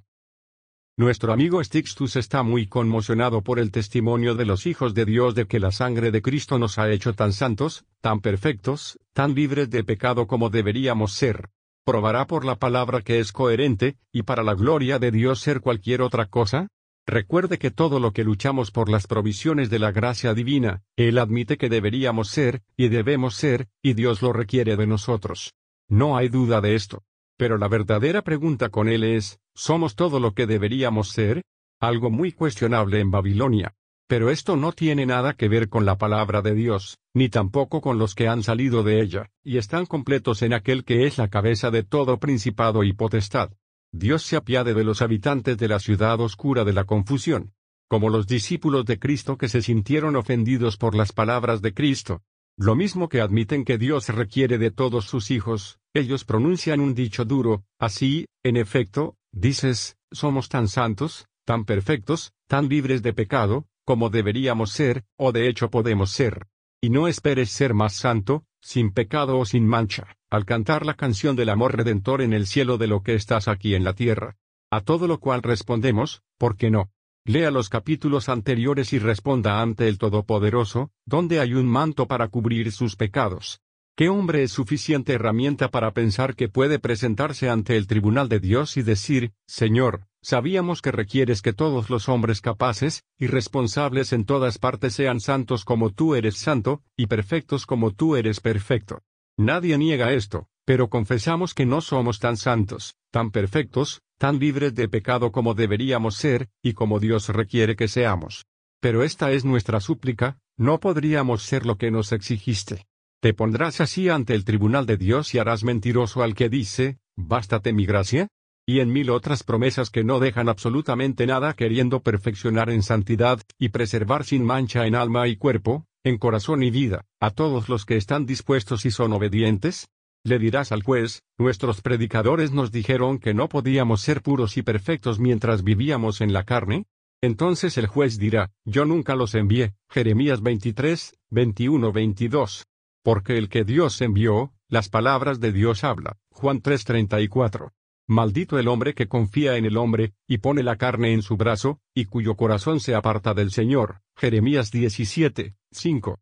Nuestro 0.97 1.31
amigo 1.31 1.63
Stixtus 1.63 2.17
está 2.17 2.43
muy 2.43 2.67
conmocionado 2.67 3.43
por 3.43 3.59
el 3.59 3.71
testimonio 3.71 4.35
de 4.35 4.43
los 4.43 4.65
hijos 4.65 4.93
de 4.93 5.05
Dios 5.05 5.35
de 5.35 5.47
que 5.47 5.61
la 5.61 5.71
sangre 5.71 6.11
de 6.11 6.21
Cristo 6.21 6.59
nos 6.59 6.79
ha 6.79 6.91
hecho 6.91 7.13
tan 7.13 7.31
santos, 7.31 7.85
tan 8.01 8.19
perfectos, 8.19 8.99
tan 9.13 9.35
libres 9.35 9.69
de 9.69 9.85
pecado 9.85 10.27
como 10.27 10.49
deberíamos 10.49 11.13
ser. 11.13 11.47
¿Probará 11.85 12.27
por 12.27 12.43
la 12.43 12.57
palabra 12.57 12.99
que 12.99 13.19
es 13.21 13.31
coherente, 13.31 13.95
y 14.11 14.23
para 14.23 14.43
la 14.43 14.53
gloria 14.53 14.99
de 14.99 15.11
Dios 15.11 15.39
ser 15.39 15.61
cualquier 15.61 16.01
otra 16.01 16.25
cosa? 16.25 16.67
Recuerde 17.07 17.59
que 17.59 17.69
todo 17.69 17.99
lo 17.99 18.13
que 18.13 18.23
luchamos 18.23 18.71
por 18.71 18.89
las 18.89 19.05
provisiones 19.05 19.69
de 19.69 19.77
la 19.77 19.91
gracia 19.91 20.33
divina, 20.33 20.81
Él 20.95 21.19
admite 21.19 21.57
que 21.57 21.69
deberíamos 21.69 22.29
ser, 22.29 22.63
y 22.75 22.87
debemos 22.87 23.35
ser, 23.35 23.67
y 23.83 23.93
Dios 23.93 24.23
lo 24.23 24.33
requiere 24.33 24.75
de 24.75 24.87
nosotros. 24.87 25.53
No 25.87 26.17
hay 26.17 26.29
duda 26.29 26.61
de 26.61 26.73
esto. 26.73 27.03
Pero 27.37 27.57
la 27.57 27.67
verdadera 27.67 28.23
pregunta 28.23 28.69
con 28.69 28.87
Él 28.89 29.03
es, 29.03 29.39
¿somos 29.53 29.95
todo 29.95 30.19
lo 30.19 30.33
que 30.33 30.47
deberíamos 30.47 31.09
ser? 31.09 31.43
Algo 31.79 32.09
muy 32.09 32.31
cuestionable 32.31 32.99
en 33.01 33.11
Babilonia. 33.11 33.75
Pero 34.07 34.31
esto 34.31 34.55
no 34.55 34.71
tiene 34.71 35.05
nada 35.05 35.33
que 35.33 35.47
ver 35.47 35.69
con 35.69 35.85
la 35.85 35.97
palabra 35.97 36.41
de 36.41 36.55
Dios, 36.55 36.97
ni 37.13 37.29
tampoco 37.29 37.81
con 37.81 37.99
los 37.99 38.15
que 38.15 38.27
han 38.27 38.41
salido 38.41 38.83
de 38.83 39.01
ella, 39.01 39.29
y 39.43 39.57
están 39.57 39.85
completos 39.85 40.41
en 40.41 40.53
aquel 40.53 40.83
que 40.83 41.05
es 41.05 41.17
la 41.17 41.27
cabeza 41.27 41.69
de 41.69 41.83
todo 41.83 42.19
principado 42.19 42.83
y 42.83 42.93
potestad. 42.93 43.51
Dios 43.97 44.23
se 44.23 44.35
apiade 44.35 44.73
de 44.73 44.83
los 44.83 45.01
habitantes 45.01 45.57
de 45.57 45.69
la 45.69 45.79
ciudad 45.79 46.19
oscura 46.19 46.65
de 46.65 46.73
la 46.73 46.83
confusión. 46.83 47.53
Como 47.87 48.09
los 48.09 48.27
discípulos 48.27 48.83
de 48.83 48.99
Cristo 48.99 49.37
que 49.37 49.47
se 49.47 49.61
sintieron 49.61 50.17
ofendidos 50.17 50.75
por 50.75 50.95
las 50.95 51.13
palabras 51.13 51.61
de 51.61 51.73
Cristo. 51.73 52.21
Lo 52.57 52.75
mismo 52.75 53.07
que 53.07 53.21
admiten 53.21 53.63
que 53.63 53.77
Dios 53.77 54.09
requiere 54.09 54.57
de 54.57 54.69
todos 54.69 55.05
sus 55.05 55.31
hijos, 55.31 55.79
ellos 55.93 56.25
pronuncian 56.25 56.81
un 56.81 56.93
dicho 56.93 57.23
duro, 57.23 57.63
así, 57.79 58.25
en 58.43 58.57
efecto, 58.57 59.15
dices, 59.31 59.95
somos 60.11 60.49
tan 60.49 60.67
santos, 60.67 61.27
tan 61.45 61.63
perfectos, 61.63 62.33
tan 62.47 62.67
libres 62.67 63.01
de 63.01 63.13
pecado, 63.13 63.65
como 63.85 64.09
deberíamos 64.09 64.71
ser, 64.71 65.05
o 65.17 65.31
de 65.31 65.47
hecho 65.47 65.69
podemos 65.69 66.11
ser. 66.11 66.47
Y 66.81 66.89
no 66.89 67.07
esperes 67.07 67.49
ser 67.49 67.73
más 67.73 67.93
santo, 67.93 68.43
sin 68.61 68.91
pecado 68.91 69.39
o 69.39 69.45
sin 69.45 69.65
mancha, 69.65 70.17
al 70.35 70.45
cantar 70.45 70.85
la 70.85 70.95
canción 70.95 71.37
del 71.37 71.47
amor 71.47 71.77
redentor 71.77 72.21
en 72.21 72.33
el 72.33 72.45
cielo 72.45 72.77
de 72.77 72.87
lo 72.87 73.03
que 73.03 73.15
estás 73.15 73.47
aquí 73.47 73.73
en 73.73 73.85
la 73.85 73.93
tierra. 73.93 74.35
A 74.69 74.81
todo 74.81 75.07
lo 75.07 75.19
cual 75.19 75.41
respondemos, 75.41 76.23
¿por 76.37 76.57
qué 76.57 76.69
no? 76.69 76.91
Lea 77.23 77.51
los 77.51 77.69
capítulos 77.69 78.27
anteriores 78.27 78.91
y 78.91 78.99
responda 78.99 79.61
ante 79.61 79.87
el 79.87 79.97
Todopoderoso, 79.97 80.91
donde 81.05 81.39
hay 81.39 81.53
un 81.53 81.65
manto 81.65 82.07
para 82.07 82.27
cubrir 82.27 82.73
sus 82.73 82.97
pecados. 82.97 83.61
¿Qué 83.95 84.09
hombre 84.09 84.43
es 84.43 84.51
suficiente 84.51 85.13
herramienta 85.13 85.71
para 85.71 85.91
pensar 85.91 86.35
que 86.35 86.49
puede 86.49 86.79
presentarse 86.79 87.49
ante 87.49 87.77
el 87.77 87.87
tribunal 87.87 88.27
de 88.27 88.41
Dios 88.41 88.75
y 88.75 88.83
decir, 88.83 89.31
Señor, 89.47 90.05
sabíamos 90.21 90.81
que 90.81 90.91
requieres 90.91 91.41
que 91.41 91.53
todos 91.53 91.89
los 91.89 92.09
hombres 92.09 92.41
capaces, 92.41 93.05
y 93.17 93.27
responsables 93.27 94.11
en 94.11 94.25
todas 94.25 94.57
partes 94.57 94.93
sean 94.95 95.21
santos 95.21 95.63
como 95.63 95.91
tú 95.91 96.13
eres 96.13 96.35
santo, 96.35 96.83
y 96.97 97.07
perfectos 97.07 97.65
como 97.65 97.91
tú 97.91 98.17
eres 98.17 98.41
perfecto? 98.41 99.01
Nadie 99.37 99.77
niega 99.77 100.13
esto, 100.13 100.47
pero 100.65 100.89
confesamos 100.89 101.53
que 101.53 101.65
no 101.65 101.81
somos 101.81 102.19
tan 102.19 102.37
santos, 102.37 102.95
tan 103.11 103.31
perfectos, 103.31 104.01
tan 104.17 104.39
libres 104.39 104.73
de 104.75 104.87
pecado 104.87 105.31
como 105.31 105.53
deberíamos 105.53 106.15
ser, 106.15 106.49
y 106.61 106.73
como 106.73 106.99
Dios 106.99 107.27
requiere 107.29 107.75
que 107.75 107.89
seamos. 107.89 108.45
Pero 108.79 109.03
esta 109.03 109.31
es 109.31 109.43
nuestra 109.43 109.81
súplica, 109.81 110.39
no 110.57 110.79
podríamos 110.79 111.43
ser 111.43 111.65
lo 111.65 111.77
que 111.77 111.91
nos 111.91 112.13
exigiste. 112.13 112.85
Te 113.21 113.33
pondrás 113.33 113.81
así 113.81 114.07
ante 114.07 114.35
el 114.35 114.45
tribunal 114.45 114.85
de 114.85 114.97
Dios 114.97 115.33
y 115.33 115.39
harás 115.39 115.63
mentiroso 115.63 116.23
al 116.23 116.33
que 116.33 116.47
dice, 116.47 116.99
bástate 117.17 117.73
mi 117.73 117.85
gracia, 117.85 118.29
y 118.65 118.79
en 118.79 118.91
mil 118.91 119.09
otras 119.09 119.43
promesas 119.43 119.89
que 119.89 120.03
no 120.03 120.19
dejan 120.19 120.47
absolutamente 120.47 121.27
nada 121.27 121.53
queriendo 121.53 122.01
perfeccionar 122.01 122.69
en 122.69 122.83
santidad, 122.83 123.41
y 123.59 123.69
preservar 123.69 124.23
sin 124.23 124.45
mancha 124.45 124.87
en 124.87 124.95
alma 124.95 125.27
y 125.27 125.35
cuerpo, 125.35 125.85
en 126.05 126.17
corazón 126.17 126.63
y 126.63 126.71
vida, 126.71 127.03
a 127.19 127.31
todos 127.31 127.67
los 127.67 127.83
que 127.83 127.97
están 127.97 128.25
dispuestos 128.25 128.85
y 128.85 128.91
son 128.91 129.11
obedientes? 129.11 129.89
Le 130.23 130.39
dirás 130.39 130.71
al 130.71 130.83
juez, 130.83 131.23
nuestros 131.37 131.81
predicadores 131.81 132.53
nos 132.53 132.71
dijeron 132.71 133.19
que 133.19 133.33
no 133.33 133.49
podíamos 133.49 133.99
ser 133.99 134.21
puros 134.21 134.55
y 134.55 134.61
perfectos 134.61 135.19
mientras 135.19 135.65
vivíamos 135.65 136.21
en 136.21 136.31
la 136.31 136.45
carne. 136.45 136.85
Entonces 137.21 137.77
el 137.77 137.87
juez 137.87 138.17
dirá, 138.17 138.51
yo 138.63 138.85
nunca 138.85 139.15
los 139.15 139.35
envié. 139.35 139.73
Jeremías 139.89 140.41
23, 140.41 141.13
21, 141.29 141.91
22 141.91 142.65
porque 143.05 143.37
el 143.37 143.49
que 143.49 143.63
Dios 143.63 144.01
envió, 144.01 144.51
las 144.67 144.89
palabras 144.89 145.39
de 145.39 145.53
Dios 145.53 145.83
habla. 145.83 146.17
Juan 146.31 146.59
3:34. 146.59 147.71
Maldito 148.07 148.57
el 148.57 148.67
hombre 148.67 148.95
que 148.95 149.07
confía 149.07 149.57
en 149.57 149.65
el 149.65 149.77
hombre, 149.77 150.13
y 150.27 150.39
pone 150.39 150.63
la 150.63 150.75
carne 150.75 151.13
en 151.13 151.21
su 151.21 151.37
brazo, 151.37 151.79
y 151.93 152.05
cuyo 152.05 152.35
corazón 152.35 152.79
se 152.79 152.95
aparta 152.95 153.35
del 153.35 153.51
Señor. 153.51 154.01
Jeremías 154.15 154.71
17, 154.71 155.55
5. 155.75 156.19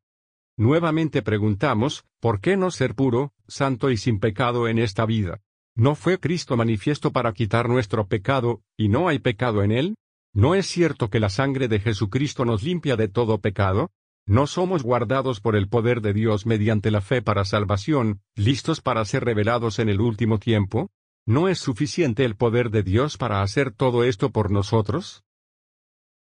Nuevamente 0.57 1.21
preguntamos, 1.21 2.05
¿por 2.19 2.39
qué 2.39 2.57
no 2.57 2.69
ser 2.69 2.93
puro, 2.95 3.33
santo 3.47 3.89
y 3.89 3.97
sin 3.97 4.19
pecado 4.19 4.67
en 4.67 4.77
esta 4.77 5.05
vida? 5.05 5.41
¿No 5.75 5.95
fue 5.95 6.19
Cristo 6.19 6.55
manifiesto 6.55 7.11
para 7.11 7.33
quitar 7.33 7.67
nuestro 7.67 8.07
pecado, 8.07 8.61
y 8.77 8.89
no 8.89 9.07
hay 9.07 9.17
pecado 9.19 9.63
en 9.63 9.71
él? 9.71 9.95
¿No 10.31 10.53
es 10.53 10.67
cierto 10.67 11.09
que 11.09 11.19
la 11.19 11.29
sangre 11.29 11.67
de 11.67 11.79
Jesucristo 11.79 12.45
nos 12.45 12.61
limpia 12.61 12.95
de 12.95 13.07
todo 13.07 13.39
pecado? 13.39 13.91
¿No 14.25 14.47
somos 14.47 14.83
guardados 14.83 15.41
por 15.41 15.55
el 15.55 15.67
poder 15.67 16.01
de 16.01 16.13
Dios 16.13 16.45
mediante 16.45 16.91
la 16.91 17.01
fe 17.01 17.21
para 17.21 17.43
salvación, 17.43 18.21
listos 18.35 18.79
para 18.81 19.03
ser 19.05 19.25
revelados 19.25 19.79
en 19.79 19.89
el 19.89 19.99
último 19.99 20.39
tiempo? 20.39 20.91
¿No 21.25 21.49
es 21.49 21.59
suficiente 21.59 22.25
el 22.25 22.35
poder 22.35 22.69
de 22.69 22.83
Dios 22.83 23.17
para 23.17 23.41
hacer 23.41 23.71
todo 23.71 24.03
esto 24.03 24.31
por 24.31 24.51
nosotros? 24.51 25.23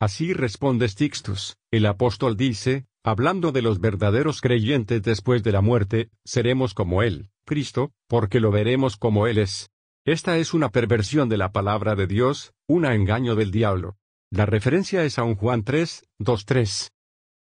Así 0.00 0.32
responde 0.32 0.88
Stixtus, 0.88 1.56
el 1.70 1.86
apóstol 1.86 2.36
dice, 2.36 2.86
hablando 3.08 3.52
de 3.52 3.62
los 3.62 3.80
verdaderos 3.80 4.40
creyentes 4.40 5.02
después 5.02 5.42
de 5.42 5.52
la 5.52 5.60
muerte, 5.62 6.10
seremos 6.24 6.74
como 6.74 7.02
Él, 7.02 7.30
Cristo, 7.46 7.92
porque 8.06 8.38
lo 8.38 8.50
veremos 8.50 8.96
como 8.96 9.26
Él 9.26 9.38
es. 9.38 9.70
Esta 10.04 10.36
es 10.38 10.52
una 10.52 10.68
perversión 10.68 11.28
de 11.28 11.38
la 11.38 11.50
palabra 11.50 11.94
de 11.94 12.06
Dios, 12.06 12.52
un 12.66 12.84
engaño 12.84 13.34
del 13.34 13.50
diablo. 13.50 13.96
La 14.30 14.44
referencia 14.44 15.04
es 15.04 15.18
a 15.18 15.24
un 15.24 15.36
Juan 15.36 15.64
3, 15.64 16.04
2, 16.18 16.44
3. 16.44 16.92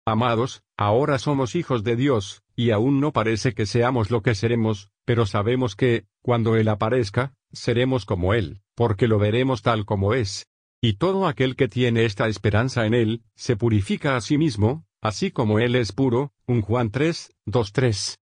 Amados, 0.05 0.63
ahora 0.77 1.19
somos 1.21 1.55
hijos 1.55 1.85
de 1.85 1.95
Dios, 1.95 2.43
y 2.57 2.71
aún 2.73 3.01
no 3.01 3.13
parece 3.13 3.55
que 3.55 3.67
seamos 3.67 4.11
lo 4.11 4.21
que 4.21 4.35
seremos, 4.35 4.91
pero 5.05 5.27
sabemos 5.27 5.77
que, 5.77 6.07
cuando 6.23 6.57
Él 6.57 6.69
aparezca, 6.69 7.35
seremos 7.53 8.05
como 8.05 8.35
Él, 8.35 8.63
porque 8.75 9.07
lo 9.07 9.19
veremos 9.19 9.63
tal 9.63 9.85
como 9.85 10.13
es. 10.15 10.49
Y 10.81 10.95
todo 10.95 11.29
aquel 11.29 11.55
que 11.55 11.69
tiene 11.69 12.05
esta 12.05 12.27
esperanza 12.27 12.85
en 12.85 12.95
Él, 12.95 13.23
se 13.37 13.57
purifica 13.57 14.17
a 14.17 14.21
sí 14.21 14.39
mismo, 14.39 14.85
así 15.03 15.33
como 15.33 15.59
Él 15.59 15.75
es 15.75 15.93
puro, 15.93 16.33
un 16.47 16.63
Juan 16.63 16.91
3, 16.91 17.35
2, 17.45 17.73
3. 17.73 18.19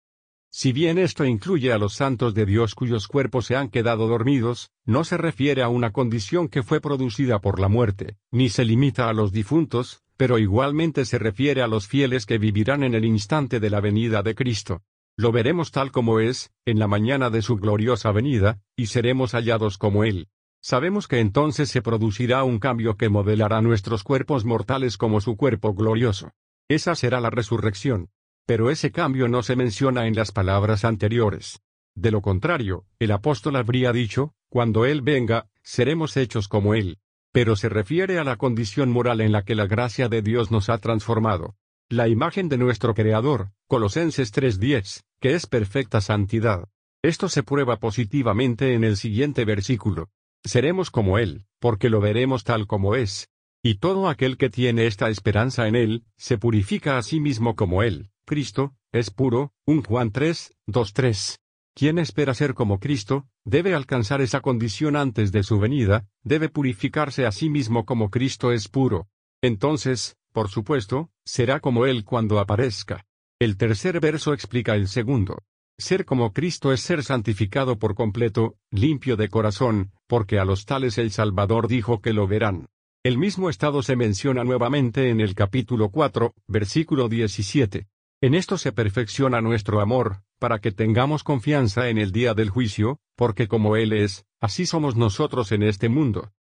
Si 0.51 0.73
bien 0.73 0.99
esto 0.99 1.25
incluye 1.25 1.73
a 1.73 1.79
los 1.79 1.95
santos 1.95 2.35
de 2.35 2.47
Dios 2.47 2.75
cuyos 2.75 3.09
cuerpos 3.09 3.47
se 3.47 3.57
han 3.57 3.71
quedado 3.71 4.07
dormidos, 4.07 4.71
no 4.85 5.05
se 5.05 5.17
refiere 5.17 5.63
a 5.63 5.69
una 5.69 5.93
condición 5.93 6.49
que 6.49 6.63
fue 6.63 6.81
producida 6.81 7.41
por 7.41 7.59
la 7.59 7.69
muerte, 7.69 8.19
ni 8.31 8.51
se 8.51 8.65
limita 8.65 9.09
a 9.09 9.15
los 9.15 9.33
difuntos, 9.33 10.03
pero 10.17 10.39
igualmente 10.39 11.05
se 11.07 11.19
refiere 11.19 11.63
a 11.63 11.67
los 11.67 11.89
fieles 11.89 12.27
que 12.27 12.39
vivirán 12.39 12.85
en 12.85 12.95
el 12.95 13.05
instante 13.05 13.59
de 13.59 13.71
la 13.71 13.81
venida 13.81 14.23
de 14.23 14.35
Cristo. 14.35 14.83
Lo 15.17 15.33
veremos 15.33 15.71
tal 15.71 15.93
como 15.93 16.21
es, 16.21 16.53
en 16.65 16.79
la 16.79 16.89
mañana 16.89 17.31
de 17.31 17.43
su 17.43 17.57
gloriosa 17.57 18.11
venida, 18.13 18.61
y 18.77 18.87
seremos 18.87 19.33
hallados 19.33 19.79
como 19.79 20.05
Él. 20.05 20.29
Sabemos 20.61 21.09
que 21.09 21.21
entonces 21.21 21.69
se 21.69 21.83
producirá 21.83 22.43
un 22.43 22.59
cambio 22.59 22.97
que 22.97 23.09
modelará 23.09 23.61
nuestros 23.61 24.03
cuerpos 24.03 24.45
mortales 24.45 24.97
como 24.97 25.21
su 25.21 25.37
cuerpo 25.37 25.75
glorioso. 25.75 26.31
Esa 26.69 26.95
será 26.95 27.21
la 27.21 27.31
resurrección. 27.31 28.11
Pero 28.47 28.71
ese 28.71 28.93
cambio 28.93 29.29
no 29.29 29.43
se 29.43 29.57
menciona 29.57 30.07
en 30.07 30.15
las 30.15 30.33
palabras 30.33 30.85
anteriores. 30.85 31.61
De 31.95 32.11
lo 32.11 32.21
contrario, 32.21 32.87
el 32.99 33.13
apóstol 33.13 33.57
habría 33.57 33.93
dicho, 33.93 34.35
cuando 34.49 34.85
Él 34.85 35.01
venga, 35.03 35.49
seremos 35.63 36.17
hechos 36.17 36.49
como 36.49 36.75
Él 36.75 36.99
pero 37.35 37.57
se 37.57 37.69
refiere 37.69 38.21
a 38.21 38.25
la 38.25 38.37
condición 38.37 38.93
moral 38.93 39.21
en 39.21 39.33
la 39.33 39.43
que 39.43 39.57
la 39.57 39.67
gracia 39.67 40.09
de 40.09 40.23
Dios 40.23 40.53
nos 40.53 40.69
ha 40.69 40.79
transformado. 40.79 41.57
La 41.89 42.07
imagen 42.07 42.49
de 42.49 42.59
nuestro 42.59 42.95
Creador, 42.95 43.51
Colosenses 43.67 44.33
3:10, 44.33 45.03
que 45.19 45.35
es 45.35 45.49
perfecta 45.49 46.01
santidad. 46.01 46.69
Esto 47.03 47.29
se 47.29 47.43
prueba 47.43 47.81
positivamente 47.81 48.75
en 48.75 48.85
el 48.85 48.97
siguiente 48.97 49.45
versículo. 49.45 50.11
Seremos 50.45 50.93
como 50.93 51.19
Él, 51.19 51.47
porque 51.59 51.91
lo 51.91 52.01
veremos 52.01 52.45
tal 52.45 52.69
como 52.69 52.95
es. 52.95 53.29
Y 53.67 53.77
todo 53.77 54.11
aquel 54.11 54.37
que 54.37 54.51
tiene 54.51 54.87
esta 54.87 55.09
esperanza 55.09 55.67
en 55.67 55.75
Él, 55.75 56.05
se 56.19 56.37
purifica 56.37 56.99
a 56.99 57.03
sí 57.03 57.19
mismo 57.19 57.57
como 57.57 57.83
Él, 57.83 58.11
Cristo, 58.27 58.75
es 58.93 59.09
puro, 59.11 59.55
1 59.65 59.85
Juan 59.89 60.11
3, 60.11 60.55
2, 60.67 60.93
3. 60.93 61.41
Quien 61.75 61.99
espera 61.99 62.35
ser 62.35 62.53
como 62.53 62.79
Cristo, 62.79 63.27
debe 63.43 63.75
alcanzar 63.75 64.21
esa 64.21 64.43
condición 64.43 64.97
antes 64.97 65.33
de 65.33 65.43
su 65.43 65.59
venida, 65.59 66.07
debe 66.23 66.51
purificarse 66.51 67.25
a 67.25 67.33
sí 67.33 67.49
mismo 67.49 67.87
como 67.87 68.11
Cristo 68.11 68.53
es 68.53 68.69
puro. 68.69 69.09
Entonces, 69.43 70.19
por 70.35 70.51
supuesto, 70.51 71.09
será 71.25 71.61
como 71.61 71.87
Él 71.87 72.05
cuando 72.05 72.41
aparezca. 72.41 73.07
El 73.41 73.57
tercer 73.57 73.99
verso 73.99 74.35
explica 74.35 74.75
el 74.75 74.89
segundo. 74.89 75.39
Ser 75.79 76.05
como 76.05 76.35
Cristo 76.35 76.71
es 76.71 76.81
ser 76.81 77.03
santificado 77.03 77.79
por 77.79 77.95
completo, 77.95 78.57
limpio 78.71 79.17
de 79.17 79.31
corazón, 79.31 79.93
porque 80.07 80.39
a 80.39 80.45
los 80.45 80.67
tales 80.67 80.99
el 80.99 81.13
Salvador 81.13 81.67
dijo 81.67 82.03
que 82.03 82.13
lo 82.13 82.29
verán. 82.29 82.67
El 83.05 83.19
mismo 83.19 83.51
estado 83.51 83.83
se 83.83 83.97
menciona 83.97 84.45
nuevamente 84.45 85.11
en 85.11 85.21
el 85.21 85.35
capítulo 85.35 85.91
4, 85.91 86.33
versículo 86.49 87.11
17. 87.11 87.87
En 88.23 88.35
esto 88.35 88.57
se 88.57 88.73
perfecciona 88.73 89.43
nuestro 89.43 89.83
amor, 89.83 90.23
para 90.39 90.59
que 90.59 90.73
tengamos 90.73 91.23
confianza 91.23 91.91
en 91.91 91.99
el 91.99 92.13
día 92.13 92.33
del 92.33 92.49
juicio, 92.49 93.01
porque 93.15 93.47
como 93.47 93.77
Él 93.77 93.93
es, 93.93 94.25
así 94.41 94.65
somos 94.65 94.97
nosotros 94.97 95.53
en 95.53 95.65
este 95.65 95.91
mundo. 95.91 96.33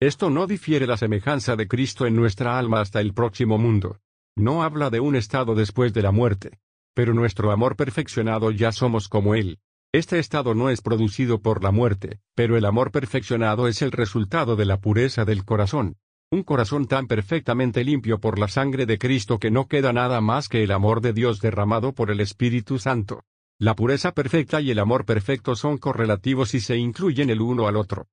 Esto 0.00 0.28
no 0.28 0.46
difiere 0.46 0.86
la 0.86 0.98
semejanza 0.98 1.56
de 1.56 1.66
Cristo 1.66 2.04
en 2.06 2.14
nuestra 2.14 2.58
alma 2.58 2.82
hasta 2.82 3.00
el 3.00 3.14
próximo 3.14 3.56
mundo. 3.56 3.98
No 4.36 4.62
habla 4.62 4.90
de 4.90 5.00
un 5.00 5.16
estado 5.16 5.54
después 5.54 5.94
de 5.94 6.02
la 6.02 6.12
muerte. 6.12 6.58
Pero 6.94 7.14
nuestro 7.14 7.52
amor 7.52 7.74
perfeccionado 7.74 8.50
ya 8.50 8.70
somos 8.70 9.08
como 9.08 9.34
Él. 9.34 9.60
Este 9.94 10.18
estado 10.18 10.54
no 10.54 10.68
es 10.68 10.82
producido 10.82 11.40
por 11.40 11.62
la 11.62 11.70
muerte, 11.70 12.20
pero 12.34 12.58
el 12.58 12.66
amor 12.66 12.92
perfeccionado 12.92 13.68
es 13.68 13.80
el 13.80 13.92
resultado 13.92 14.56
de 14.56 14.66
la 14.66 14.80
pureza 14.80 15.26
del 15.26 15.44
corazón. 15.44 15.96
Un 16.32 16.44
corazón 16.44 16.86
tan 16.86 17.08
perfectamente 17.08 17.84
limpio 17.84 18.18
por 18.18 18.38
la 18.38 18.48
sangre 18.48 18.86
de 18.86 18.96
Cristo 18.96 19.38
que 19.38 19.50
no 19.50 19.68
queda 19.68 19.92
nada 19.92 20.22
más 20.22 20.48
que 20.48 20.62
el 20.62 20.72
amor 20.72 21.02
de 21.02 21.12
Dios 21.12 21.42
derramado 21.42 21.92
por 21.92 22.10
el 22.10 22.20
Espíritu 22.20 22.78
Santo. 22.78 23.22
La 23.58 23.76
pureza 23.76 24.12
perfecta 24.12 24.62
y 24.62 24.70
el 24.70 24.78
amor 24.78 25.04
perfecto 25.04 25.54
son 25.56 25.76
correlativos 25.76 26.54
y 26.54 26.60
se 26.60 26.78
incluyen 26.78 27.28
el 27.28 27.42
uno 27.42 27.68
al 27.68 27.76
otro. 27.76 28.06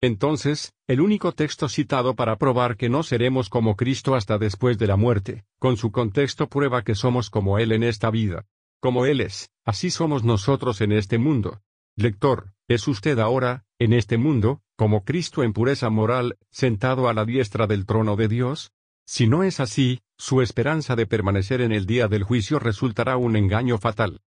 Entonces, 0.00 0.74
el 0.86 1.00
único 1.00 1.32
texto 1.32 1.68
citado 1.68 2.14
para 2.14 2.36
probar 2.36 2.76
que 2.76 2.88
no 2.88 3.02
seremos 3.02 3.48
como 3.48 3.74
Cristo 3.74 4.14
hasta 4.14 4.38
después 4.38 4.78
de 4.78 4.86
la 4.86 4.96
muerte, 4.96 5.44
con 5.58 5.76
su 5.76 5.90
contexto 5.90 6.48
prueba 6.48 6.82
que 6.82 6.94
somos 6.94 7.30
como 7.30 7.58
Él 7.58 7.72
en 7.72 7.82
esta 7.82 8.12
vida. 8.12 8.46
Como 8.80 9.06
Él 9.06 9.20
es, 9.20 9.50
así 9.64 9.90
somos 9.90 10.22
nosotros 10.22 10.80
en 10.82 10.92
este 10.92 11.18
mundo. 11.18 11.60
Lector, 11.96 12.52
¿es 12.68 12.86
usted 12.86 13.18
ahora, 13.18 13.64
en 13.80 13.92
este 13.92 14.18
mundo, 14.18 14.62
como 14.80 15.04
Cristo 15.04 15.42
en 15.42 15.52
pureza 15.52 15.90
moral, 15.90 16.38
sentado 16.50 17.10
a 17.10 17.12
la 17.12 17.26
diestra 17.26 17.66
del 17.66 17.84
trono 17.84 18.16
de 18.16 18.28
Dios? 18.28 18.72
Si 19.04 19.26
no 19.26 19.42
es 19.42 19.60
así, 19.60 20.00
su 20.16 20.40
esperanza 20.40 20.96
de 20.96 21.04
permanecer 21.04 21.60
en 21.60 21.70
el 21.70 21.84
día 21.84 22.08
del 22.08 22.22
juicio 22.22 22.58
resultará 22.58 23.18
un 23.18 23.36
engaño 23.36 23.76
fatal. 23.76 24.22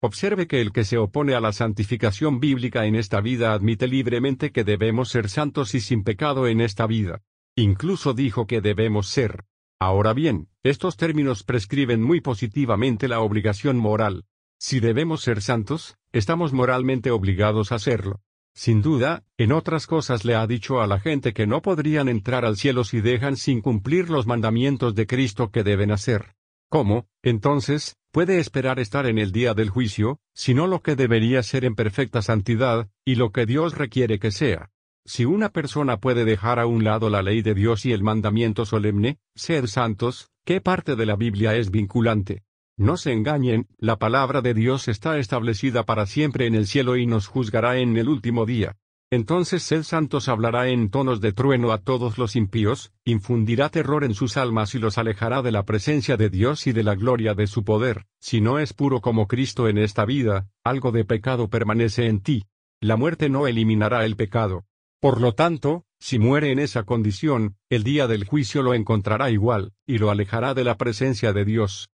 Observe 0.00 0.46
que 0.46 0.62
el 0.62 0.72
que 0.72 0.84
se 0.84 0.96
opone 0.96 1.34
a 1.34 1.40
la 1.42 1.52
santificación 1.52 2.40
bíblica 2.40 2.86
en 2.86 2.94
esta 2.94 3.20
vida 3.20 3.52
admite 3.52 3.88
libremente 3.88 4.52
que 4.52 4.64
debemos 4.64 5.10
ser 5.10 5.28
santos 5.28 5.74
y 5.74 5.80
sin 5.80 6.02
pecado 6.02 6.46
en 6.46 6.62
esta 6.62 6.86
vida. 6.86 7.20
Incluso 7.54 8.14
dijo 8.14 8.46
que 8.46 8.62
debemos 8.62 9.06
ser. 9.06 9.44
Ahora 9.78 10.14
bien, 10.14 10.48
estos 10.62 10.96
términos 10.96 11.42
prescriben 11.42 12.00
muy 12.00 12.22
positivamente 12.22 13.06
la 13.06 13.20
obligación 13.20 13.76
moral. 13.76 14.24
Si 14.58 14.80
debemos 14.80 15.20
ser 15.20 15.42
santos, 15.42 15.98
estamos 16.10 16.54
moralmente 16.54 17.10
obligados 17.10 17.70
a 17.70 17.78
serlo. 17.78 18.22
Sin 18.54 18.82
duda, 18.82 19.24
en 19.38 19.52
otras 19.52 19.86
cosas 19.86 20.24
le 20.24 20.34
ha 20.34 20.46
dicho 20.46 20.80
a 20.80 20.86
la 20.86 21.00
gente 21.00 21.32
que 21.32 21.46
no 21.46 21.62
podrían 21.62 22.08
entrar 22.08 22.44
al 22.44 22.56
cielo 22.56 22.84
si 22.84 23.00
dejan 23.00 23.36
sin 23.36 23.60
cumplir 23.60 24.10
los 24.10 24.26
mandamientos 24.26 24.94
de 24.94 25.06
Cristo 25.06 25.50
que 25.50 25.62
deben 25.62 25.92
hacer. 25.92 26.34
¿Cómo, 26.68 27.06
entonces, 27.22 27.96
puede 28.12 28.38
esperar 28.38 28.78
estar 28.78 29.06
en 29.06 29.18
el 29.18 29.32
día 29.32 29.54
del 29.54 29.70
juicio, 29.70 30.20
sino 30.34 30.66
lo 30.66 30.82
que 30.82 30.94
debería 30.94 31.42
ser 31.42 31.64
en 31.64 31.74
perfecta 31.74 32.22
santidad, 32.22 32.88
y 33.04 33.16
lo 33.16 33.32
que 33.32 33.46
Dios 33.46 33.76
requiere 33.76 34.18
que 34.18 34.30
sea? 34.30 34.70
Si 35.04 35.24
una 35.24 35.48
persona 35.48 35.98
puede 35.98 36.24
dejar 36.24 36.60
a 36.60 36.66
un 36.66 36.84
lado 36.84 37.10
la 37.10 37.22
ley 37.22 37.42
de 37.42 37.54
Dios 37.54 37.86
y 37.86 37.92
el 37.92 38.02
mandamiento 38.02 38.66
solemne, 38.66 39.18
sed 39.34 39.66
santos, 39.66 40.30
¿qué 40.44 40.60
parte 40.60 40.94
de 40.94 41.06
la 41.06 41.16
Biblia 41.16 41.56
es 41.56 41.70
vinculante? 41.70 42.44
No 42.80 42.96
se 42.96 43.12
engañen, 43.12 43.68
la 43.76 43.98
palabra 43.98 44.40
de 44.40 44.54
Dios 44.54 44.88
está 44.88 45.18
establecida 45.18 45.84
para 45.84 46.06
siempre 46.06 46.46
en 46.46 46.54
el 46.54 46.66
cielo 46.66 46.96
y 46.96 47.04
nos 47.04 47.26
juzgará 47.26 47.76
en 47.76 47.94
el 47.98 48.08
último 48.08 48.46
día. 48.46 48.78
Entonces 49.10 49.62
sed 49.62 49.82
santos 49.82 50.30
hablará 50.30 50.68
en 50.68 50.88
tonos 50.88 51.20
de 51.20 51.34
trueno 51.34 51.72
a 51.72 51.82
todos 51.82 52.16
los 52.16 52.36
impíos, 52.36 52.90
infundirá 53.04 53.68
terror 53.68 54.02
en 54.02 54.14
sus 54.14 54.38
almas 54.38 54.74
y 54.74 54.78
los 54.78 54.96
alejará 54.96 55.42
de 55.42 55.52
la 55.52 55.66
presencia 55.66 56.16
de 56.16 56.30
Dios 56.30 56.66
y 56.66 56.72
de 56.72 56.82
la 56.82 56.94
gloria 56.94 57.34
de 57.34 57.48
su 57.48 57.64
poder. 57.64 58.06
Si 58.18 58.40
no 58.40 58.58
es 58.58 58.72
puro 58.72 59.02
como 59.02 59.28
Cristo 59.28 59.68
en 59.68 59.76
esta 59.76 60.06
vida, 60.06 60.48
algo 60.64 60.90
de 60.90 61.04
pecado 61.04 61.50
permanece 61.50 62.06
en 62.06 62.20
ti. 62.20 62.46
La 62.80 62.96
muerte 62.96 63.28
no 63.28 63.46
eliminará 63.46 64.06
el 64.06 64.16
pecado. 64.16 64.64
Por 65.00 65.20
lo 65.20 65.34
tanto, 65.34 65.84
si 65.98 66.18
muere 66.18 66.50
en 66.50 66.58
esa 66.58 66.84
condición, 66.84 67.56
el 67.68 67.84
día 67.84 68.06
del 68.06 68.24
juicio 68.24 68.62
lo 68.62 68.72
encontrará 68.72 69.30
igual, 69.30 69.74
y 69.86 69.98
lo 69.98 70.10
alejará 70.10 70.54
de 70.54 70.64
la 70.64 70.78
presencia 70.78 71.34
de 71.34 71.44
Dios. 71.44 71.90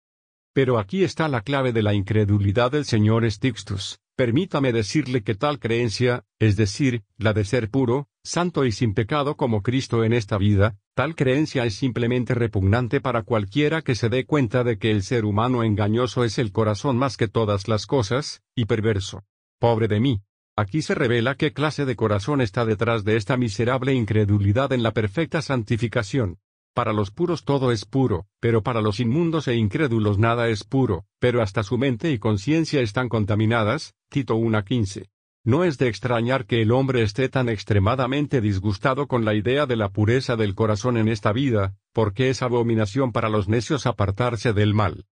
Pero 0.55 0.79
aquí 0.79 1.03
está 1.03 1.27
la 1.27 1.41
clave 1.41 1.73
de 1.73 1.83
la 1.83 1.95
incredulidad 1.95 2.71
del 2.71 2.85
señor 2.85 3.29
Stixtus. 3.29 3.99
Permítame 4.17 4.73
decirle 4.73 5.25
que 5.25 5.35
tal 5.35 5.59
creencia, 5.59 6.25
es 6.39 6.57
decir, 6.57 7.03
la 7.19 7.33
de 7.33 7.45
ser 7.45 7.69
puro, 7.69 8.07
santo 8.23 8.65
y 8.65 8.71
sin 8.71 8.95
pecado 8.95 9.37
como 9.37 9.65
Cristo 9.65 10.05
en 10.05 10.13
esta 10.13 10.39
vida, 10.39 10.77
tal 10.95 11.17
creencia 11.17 11.65
es 11.65 11.75
simplemente 11.75 12.35
repugnante 12.35 13.01
para 13.01 13.23
cualquiera 13.23 13.83
que 13.83 13.97
se 13.97 14.09
dé 14.09 14.27
cuenta 14.27 14.63
de 14.63 14.79
que 14.79 14.93
el 14.93 15.03
ser 15.03 15.25
humano 15.25 15.65
engañoso 15.65 16.23
es 16.23 16.39
el 16.39 16.53
corazón 16.53 16.97
más 16.97 17.17
que 17.17 17.27
todas 17.27 17.67
las 17.67 17.87
cosas, 17.87 18.41
y 18.55 18.67
perverso. 18.67 19.25
Pobre 19.59 19.89
de 19.89 19.99
mí. 19.99 20.23
Aquí 20.55 20.83
se 20.83 20.95
revela 20.95 21.35
qué 21.35 21.53
clase 21.53 21.85
de 21.85 21.97
corazón 21.97 22.41
está 22.41 22.65
detrás 22.65 23.03
de 23.03 23.17
esta 23.17 23.37
miserable 23.37 23.93
incredulidad 23.93 24.73
en 24.73 24.85
la 24.85 24.93
perfecta 24.93 25.43
santificación. 25.43 26.39
Para 26.75 26.93
los 26.93 27.13
puros 27.13 27.45
todo 27.45 27.71
es 27.71 27.85
puro, 27.85 28.27
pero 28.41 28.65
para 28.65 28.81
los 28.81 28.99
inmundos 28.99 29.47
e 29.47 29.55
incrédulos 29.55 30.19
nada 30.19 30.49
es 30.49 30.65
puro, 30.65 31.05
pero 31.21 31.41
hasta 31.41 31.63
su 31.63 31.79
mente 31.79 32.11
y 32.11 32.19
conciencia 32.19 32.81
están 32.81 33.09
contaminadas. 33.09 33.95
Tito 34.11 34.37
1.15. 34.37 35.09
No 35.45 35.63
es 35.63 35.79
de 35.79 35.87
extrañar 35.87 36.47
que 36.47 36.63
el 36.63 36.73
hombre 36.73 37.03
esté 37.03 37.29
tan 37.29 37.49
extremadamente 37.49 38.41
disgustado 38.41 39.07
con 39.07 39.25
la 39.25 39.35
idea 39.35 39.67
de 39.67 39.77
la 39.77 39.91
pureza 39.91 40.35
del 40.35 40.57
corazón 40.57 40.97
en 40.97 41.07
esta 41.07 41.33
vida, 41.33 41.77
porque 41.93 42.29
es 42.29 42.43
abominación 42.43 43.13
para 43.13 43.29
los 43.29 43.49
necios 43.49 43.87
apartarse 43.87 44.53
del 44.53 44.75
mal. 44.75 45.07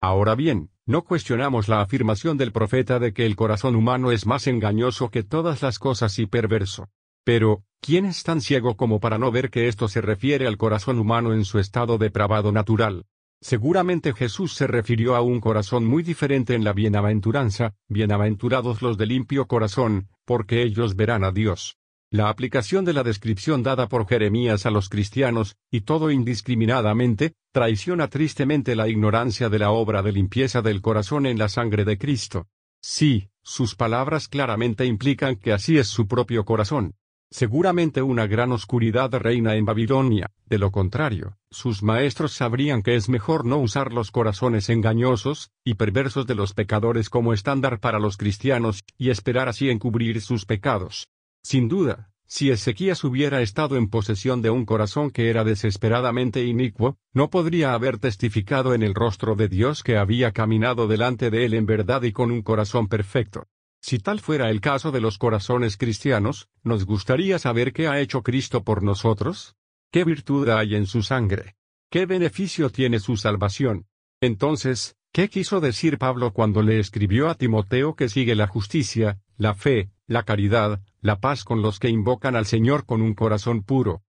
Ahora 0.00 0.34
bien, 0.34 0.70
no 0.84 1.02
cuestionamos 1.02 1.68
la 1.68 1.80
afirmación 1.80 2.38
del 2.38 2.50
profeta 2.50 2.98
de 2.98 3.12
que 3.12 3.24
el 3.24 3.36
corazón 3.36 3.76
humano 3.76 4.10
es 4.10 4.26
más 4.26 4.48
engañoso 4.48 5.10
que 5.10 5.22
todas 5.22 5.62
las 5.62 5.78
cosas 5.78 6.18
y 6.18 6.26
perverso. 6.26 6.88
Pero, 7.24 7.64
¿quién 7.80 8.06
es 8.06 8.22
tan 8.22 8.40
ciego 8.40 8.76
como 8.76 9.00
para 9.00 9.18
no 9.18 9.30
ver 9.30 9.50
que 9.50 9.68
esto 9.68 9.88
se 9.88 10.00
refiere 10.00 10.46
al 10.46 10.56
corazón 10.56 10.98
humano 10.98 11.32
en 11.32 11.44
su 11.44 11.58
estado 11.58 11.98
depravado 11.98 12.52
natural? 12.52 13.06
Seguramente 13.42 14.12
Jesús 14.12 14.54
se 14.54 14.66
refirió 14.66 15.16
a 15.16 15.22
un 15.22 15.40
corazón 15.40 15.86
muy 15.86 16.02
diferente 16.02 16.54
en 16.54 16.62
la 16.62 16.74
bienaventuranza, 16.74 17.74
bienaventurados 17.88 18.82
los 18.82 18.98
de 18.98 19.06
limpio 19.06 19.46
corazón, 19.46 20.08
porque 20.26 20.62
ellos 20.62 20.94
verán 20.94 21.24
a 21.24 21.32
Dios. 21.32 21.78
La 22.12 22.28
aplicación 22.28 22.84
de 22.84 22.92
la 22.92 23.02
descripción 23.02 23.62
dada 23.62 23.88
por 23.88 24.06
Jeremías 24.06 24.66
a 24.66 24.70
los 24.70 24.88
cristianos, 24.88 25.56
y 25.70 25.82
todo 25.82 26.10
indiscriminadamente, 26.10 27.34
traiciona 27.52 28.08
tristemente 28.08 28.74
la 28.74 28.88
ignorancia 28.88 29.48
de 29.48 29.58
la 29.58 29.70
obra 29.70 30.02
de 30.02 30.12
limpieza 30.12 30.60
del 30.60 30.82
corazón 30.82 31.24
en 31.24 31.38
la 31.38 31.48
sangre 31.48 31.84
de 31.84 31.96
Cristo. 31.96 32.48
Sí, 32.82 33.30
sus 33.42 33.74
palabras 33.74 34.28
claramente 34.28 34.84
implican 34.86 35.36
que 35.36 35.52
así 35.52 35.78
es 35.78 35.86
su 35.86 36.08
propio 36.08 36.44
corazón. 36.44 36.94
Seguramente 37.32 38.02
una 38.02 38.26
gran 38.26 38.50
oscuridad 38.50 39.12
reina 39.14 39.54
en 39.54 39.64
Babilonia, 39.64 40.32
de 40.46 40.58
lo 40.58 40.72
contrario, 40.72 41.38
sus 41.48 41.80
maestros 41.80 42.32
sabrían 42.32 42.82
que 42.82 42.96
es 42.96 43.08
mejor 43.08 43.44
no 43.44 43.58
usar 43.58 43.92
los 43.92 44.10
corazones 44.10 44.68
engañosos 44.68 45.52
y 45.64 45.74
perversos 45.74 46.26
de 46.26 46.34
los 46.34 46.54
pecadores 46.54 47.08
como 47.08 47.32
estándar 47.32 47.78
para 47.78 48.00
los 48.00 48.16
cristianos, 48.16 48.82
y 48.98 49.10
esperar 49.10 49.48
así 49.48 49.70
encubrir 49.70 50.20
sus 50.20 50.44
pecados. 50.44 51.08
Sin 51.44 51.68
duda, 51.68 52.10
si 52.26 52.50
Ezequías 52.50 53.04
hubiera 53.04 53.42
estado 53.42 53.76
en 53.76 53.88
posesión 53.88 54.42
de 54.42 54.50
un 54.50 54.64
corazón 54.64 55.12
que 55.12 55.30
era 55.30 55.44
desesperadamente 55.44 56.44
inicuo, 56.44 56.96
no 57.12 57.30
podría 57.30 57.74
haber 57.74 57.98
testificado 57.98 58.74
en 58.74 58.82
el 58.82 58.94
rostro 58.94 59.36
de 59.36 59.48
Dios 59.48 59.84
que 59.84 59.96
había 59.96 60.32
caminado 60.32 60.88
delante 60.88 61.30
de 61.30 61.44
él 61.44 61.54
en 61.54 61.66
verdad 61.66 62.02
y 62.02 62.10
con 62.10 62.32
un 62.32 62.42
corazón 62.42 62.88
perfecto. 62.88 63.46
Si 63.80 63.98
tal 63.98 64.20
fuera 64.20 64.50
el 64.50 64.60
caso 64.60 64.92
de 64.92 65.00
los 65.00 65.16
corazones 65.16 65.76
cristianos, 65.76 66.48
¿nos 66.62 66.84
gustaría 66.84 67.38
saber 67.38 67.72
qué 67.72 67.88
ha 67.88 68.00
hecho 68.00 68.22
Cristo 68.22 68.62
por 68.62 68.82
nosotros? 68.82 69.56
¿Qué 69.90 70.04
virtud 70.04 70.48
hay 70.50 70.74
en 70.74 70.86
su 70.86 71.02
sangre? 71.02 71.56
¿Qué 71.90 72.06
beneficio 72.06 72.70
tiene 72.70 73.00
su 73.00 73.16
salvación? 73.16 73.86
Entonces, 74.20 74.96
¿qué 75.12 75.28
quiso 75.28 75.60
decir 75.60 75.98
Pablo 75.98 76.32
cuando 76.32 76.62
le 76.62 76.78
escribió 76.78 77.28
a 77.28 77.34
Timoteo 77.34 77.96
que 77.96 78.08
sigue 78.08 78.34
la 78.34 78.46
justicia, 78.46 79.18
la 79.36 79.54
fe, 79.54 79.90
la 80.06 80.24
caridad, 80.24 80.82
la 81.00 81.18
paz 81.18 81.42
con 81.42 81.62
los 81.62 81.80
que 81.80 81.88
invocan 81.88 82.36
al 82.36 82.46
Señor 82.46 82.84
con 82.84 83.00
un 83.00 83.14
corazón 83.14 83.62
puro? 83.62 84.02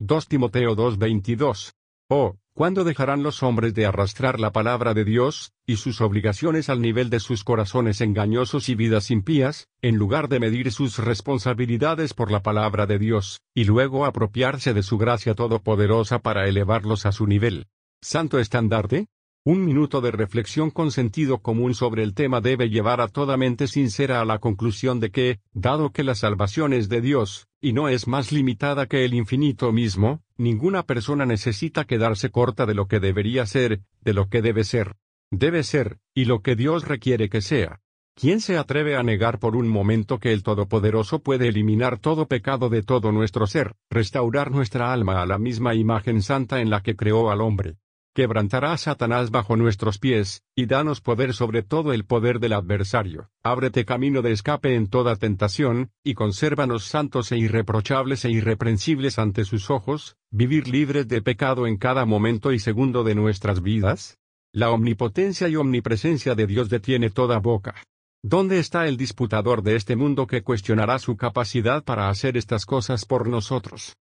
2 0.00 0.28
Timoteo 0.28 0.74
2:22. 0.74 1.74
Oh, 2.08 2.36
¿Cuándo 2.54 2.84
dejarán 2.84 3.22
los 3.22 3.42
hombres 3.42 3.72
de 3.72 3.86
arrastrar 3.86 4.38
la 4.38 4.52
palabra 4.52 4.92
de 4.92 5.04
Dios, 5.04 5.52
y 5.66 5.76
sus 5.76 6.02
obligaciones 6.02 6.68
al 6.68 6.82
nivel 6.82 7.08
de 7.08 7.18
sus 7.18 7.44
corazones 7.44 8.02
engañosos 8.02 8.68
y 8.68 8.74
vidas 8.74 9.10
impías, 9.10 9.68
en 9.80 9.96
lugar 9.96 10.28
de 10.28 10.38
medir 10.38 10.70
sus 10.70 10.98
responsabilidades 10.98 12.12
por 12.12 12.30
la 12.30 12.42
palabra 12.42 12.86
de 12.86 12.98
Dios, 12.98 13.40
y 13.54 13.64
luego 13.64 14.04
apropiarse 14.04 14.74
de 14.74 14.82
su 14.82 14.98
gracia 14.98 15.34
todopoderosa 15.34 16.18
para 16.18 16.46
elevarlos 16.46 17.06
a 17.06 17.12
su 17.12 17.26
nivel? 17.26 17.68
Santo 18.02 18.38
estandarte, 18.38 19.06
un 19.44 19.64
minuto 19.64 20.00
de 20.00 20.12
reflexión 20.12 20.70
con 20.70 20.92
sentido 20.92 21.38
común 21.38 21.74
sobre 21.74 22.04
el 22.04 22.14
tema 22.14 22.40
debe 22.40 22.70
llevar 22.70 23.00
a 23.00 23.08
toda 23.08 23.36
mente 23.36 23.66
sincera 23.66 24.20
a 24.20 24.24
la 24.24 24.38
conclusión 24.38 25.00
de 25.00 25.10
que, 25.10 25.40
dado 25.52 25.90
que 25.90 26.04
la 26.04 26.14
salvación 26.14 26.72
es 26.72 26.88
de 26.88 27.00
Dios, 27.00 27.48
y 27.60 27.72
no 27.72 27.88
es 27.88 28.06
más 28.06 28.30
limitada 28.30 28.86
que 28.86 29.04
el 29.04 29.14
infinito 29.14 29.72
mismo, 29.72 30.22
ninguna 30.36 30.84
persona 30.84 31.26
necesita 31.26 31.84
quedarse 31.84 32.30
corta 32.30 32.66
de 32.66 32.74
lo 32.74 32.86
que 32.86 33.00
debería 33.00 33.44
ser, 33.46 33.80
de 34.00 34.12
lo 34.12 34.28
que 34.28 34.42
debe 34.42 34.62
ser. 34.62 34.94
Debe 35.32 35.64
ser, 35.64 35.98
y 36.14 36.26
lo 36.26 36.42
que 36.42 36.54
Dios 36.54 36.86
requiere 36.86 37.28
que 37.28 37.40
sea. 37.40 37.80
¿Quién 38.14 38.40
se 38.40 38.58
atreve 38.58 38.94
a 38.94 39.02
negar 39.02 39.40
por 39.40 39.56
un 39.56 39.66
momento 39.66 40.18
que 40.18 40.32
el 40.32 40.42
Todopoderoso 40.42 41.20
puede 41.20 41.48
eliminar 41.48 41.98
todo 41.98 42.28
pecado 42.28 42.68
de 42.68 42.82
todo 42.82 43.10
nuestro 43.10 43.46
ser, 43.46 43.74
restaurar 43.90 44.52
nuestra 44.52 44.92
alma 44.92 45.20
a 45.20 45.26
la 45.26 45.38
misma 45.38 45.74
imagen 45.74 46.22
santa 46.22 46.60
en 46.60 46.70
la 46.70 46.82
que 46.82 46.94
creó 46.94 47.30
al 47.30 47.40
hombre? 47.40 47.78
Quebrantará 48.14 48.74
a 48.74 48.76
Satanás 48.76 49.30
bajo 49.30 49.56
nuestros 49.56 49.98
pies, 49.98 50.42
y 50.54 50.66
danos 50.66 51.00
poder 51.00 51.32
sobre 51.32 51.62
todo 51.62 51.94
el 51.94 52.04
poder 52.04 52.40
del 52.40 52.52
adversario. 52.52 53.30
Ábrete 53.42 53.86
camino 53.86 54.20
de 54.20 54.32
escape 54.32 54.74
en 54.74 54.88
toda 54.88 55.16
tentación, 55.16 55.92
y 56.04 56.12
consérvanos 56.12 56.84
santos 56.84 57.32
e 57.32 57.38
irreprochables 57.38 58.26
e 58.26 58.30
irreprensibles 58.30 59.18
ante 59.18 59.46
sus 59.46 59.70
ojos, 59.70 60.16
vivir 60.30 60.68
libres 60.68 61.08
de 61.08 61.22
pecado 61.22 61.66
en 61.66 61.78
cada 61.78 62.04
momento 62.04 62.52
y 62.52 62.58
segundo 62.58 63.02
de 63.02 63.14
nuestras 63.14 63.62
vidas. 63.62 64.18
La 64.52 64.70
omnipotencia 64.70 65.48
y 65.48 65.56
omnipresencia 65.56 66.34
de 66.34 66.46
Dios 66.46 66.68
detiene 66.68 67.08
toda 67.08 67.38
boca. 67.38 67.74
¿Dónde 68.22 68.58
está 68.58 68.86
el 68.86 68.98
disputador 68.98 69.62
de 69.62 69.74
este 69.74 69.96
mundo 69.96 70.26
que 70.26 70.42
cuestionará 70.42 70.98
su 70.98 71.16
capacidad 71.16 71.82
para 71.82 72.10
hacer 72.10 72.36
estas 72.36 72.66
cosas 72.66 73.06
por 73.06 73.26
nosotros? 73.26 73.94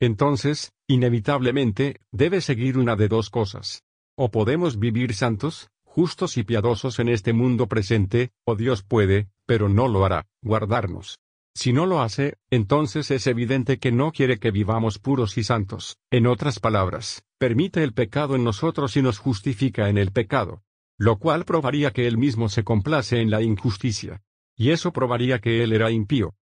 Entonces, 0.00 0.72
inevitablemente, 0.86 2.00
debe 2.12 2.40
seguir 2.40 2.78
una 2.78 2.96
de 2.96 3.08
dos 3.08 3.30
cosas. 3.30 3.82
O 4.16 4.30
podemos 4.30 4.78
vivir 4.78 5.14
santos, 5.14 5.68
justos 5.84 6.36
y 6.36 6.44
piadosos 6.44 6.98
en 6.98 7.08
este 7.08 7.32
mundo 7.32 7.66
presente, 7.66 8.30
o 8.44 8.56
Dios 8.56 8.82
puede, 8.82 9.28
pero 9.46 9.68
no 9.68 9.88
lo 9.88 10.04
hará, 10.04 10.26
guardarnos. 10.42 11.18
Si 11.54 11.72
no 11.72 11.86
lo 11.86 12.00
hace, 12.00 12.34
entonces 12.50 13.10
es 13.10 13.26
evidente 13.26 13.78
que 13.78 13.90
no 13.90 14.12
quiere 14.12 14.38
que 14.38 14.50
vivamos 14.50 14.98
puros 14.98 15.38
y 15.38 15.44
santos. 15.44 15.96
En 16.10 16.26
otras 16.26 16.60
palabras, 16.60 17.24
permite 17.38 17.82
el 17.82 17.92
pecado 17.92 18.36
en 18.36 18.44
nosotros 18.44 18.96
y 18.96 19.02
nos 19.02 19.18
justifica 19.18 19.88
en 19.88 19.98
el 19.98 20.12
pecado 20.12 20.62
lo 20.98 21.18
cual 21.18 21.44
probaría 21.44 21.92
que 21.92 22.08
él 22.08 22.18
mismo 22.18 22.48
se 22.48 22.64
complace 22.64 23.20
en 23.20 23.30
la 23.30 23.40
injusticia. 23.40 24.20
Y 24.56 24.72
eso 24.72 24.92
probaría 24.92 25.38
que 25.38 25.62
él 25.62 25.72
era 25.72 25.92
impío. 25.92 26.34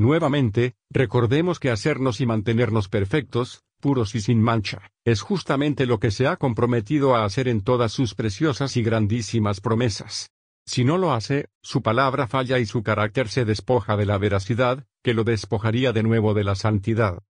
Nuevamente, 0.00 0.76
recordemos 0.88 1.60
que 1.60 1.70
hacernos 1.70 2.22
y 2.22 2.26
mantenernos 2.26 2.88
perfectos, 2.88 3.64
puros 3.80 4.14
y 4.14 4.22
sin 4.22 4.40
mancha, 4.40 4.90
es 5.04 5.20
justamente 5.20 5.84
lo 5.84 6.00
que 6.00 6.10
se 6.10 6.26
ha 6.26 6.38
comprometido 6.38 7.14
a 7.14 7.26
hacer 7.26 7.48
en 7.48 7.60
todas 7.60 7.92
sus 7.92 8.14
preciosas 8.14 8.78
y 8.78 8.82
grandísimas 8.82 9.60
promesas. 9.60 10.30
Si 10.64 10.84
no 10.84 10.96
lo 10.96 11.12
hace, 11.12 11.48
su 11.62 11.82
palabra 11.82 12.26
falla 12.28 12.58
y 12.58 12.64
su 12.64 12.82
carácter 12.82 13.28
se 13.28 13.44
despoja 13.44 13.98
de 13.98 14.06
la 14.06 14.16
veracidad, 14.16 14.86
que 15.02 15.12
lo 15.12 15.22
despojaría 15.22 15.92
de 15.92 16.02
nuevo 16.02 16.32
de 16.32 16.44
la 16.44 16.54
santidad. 16.54 17.22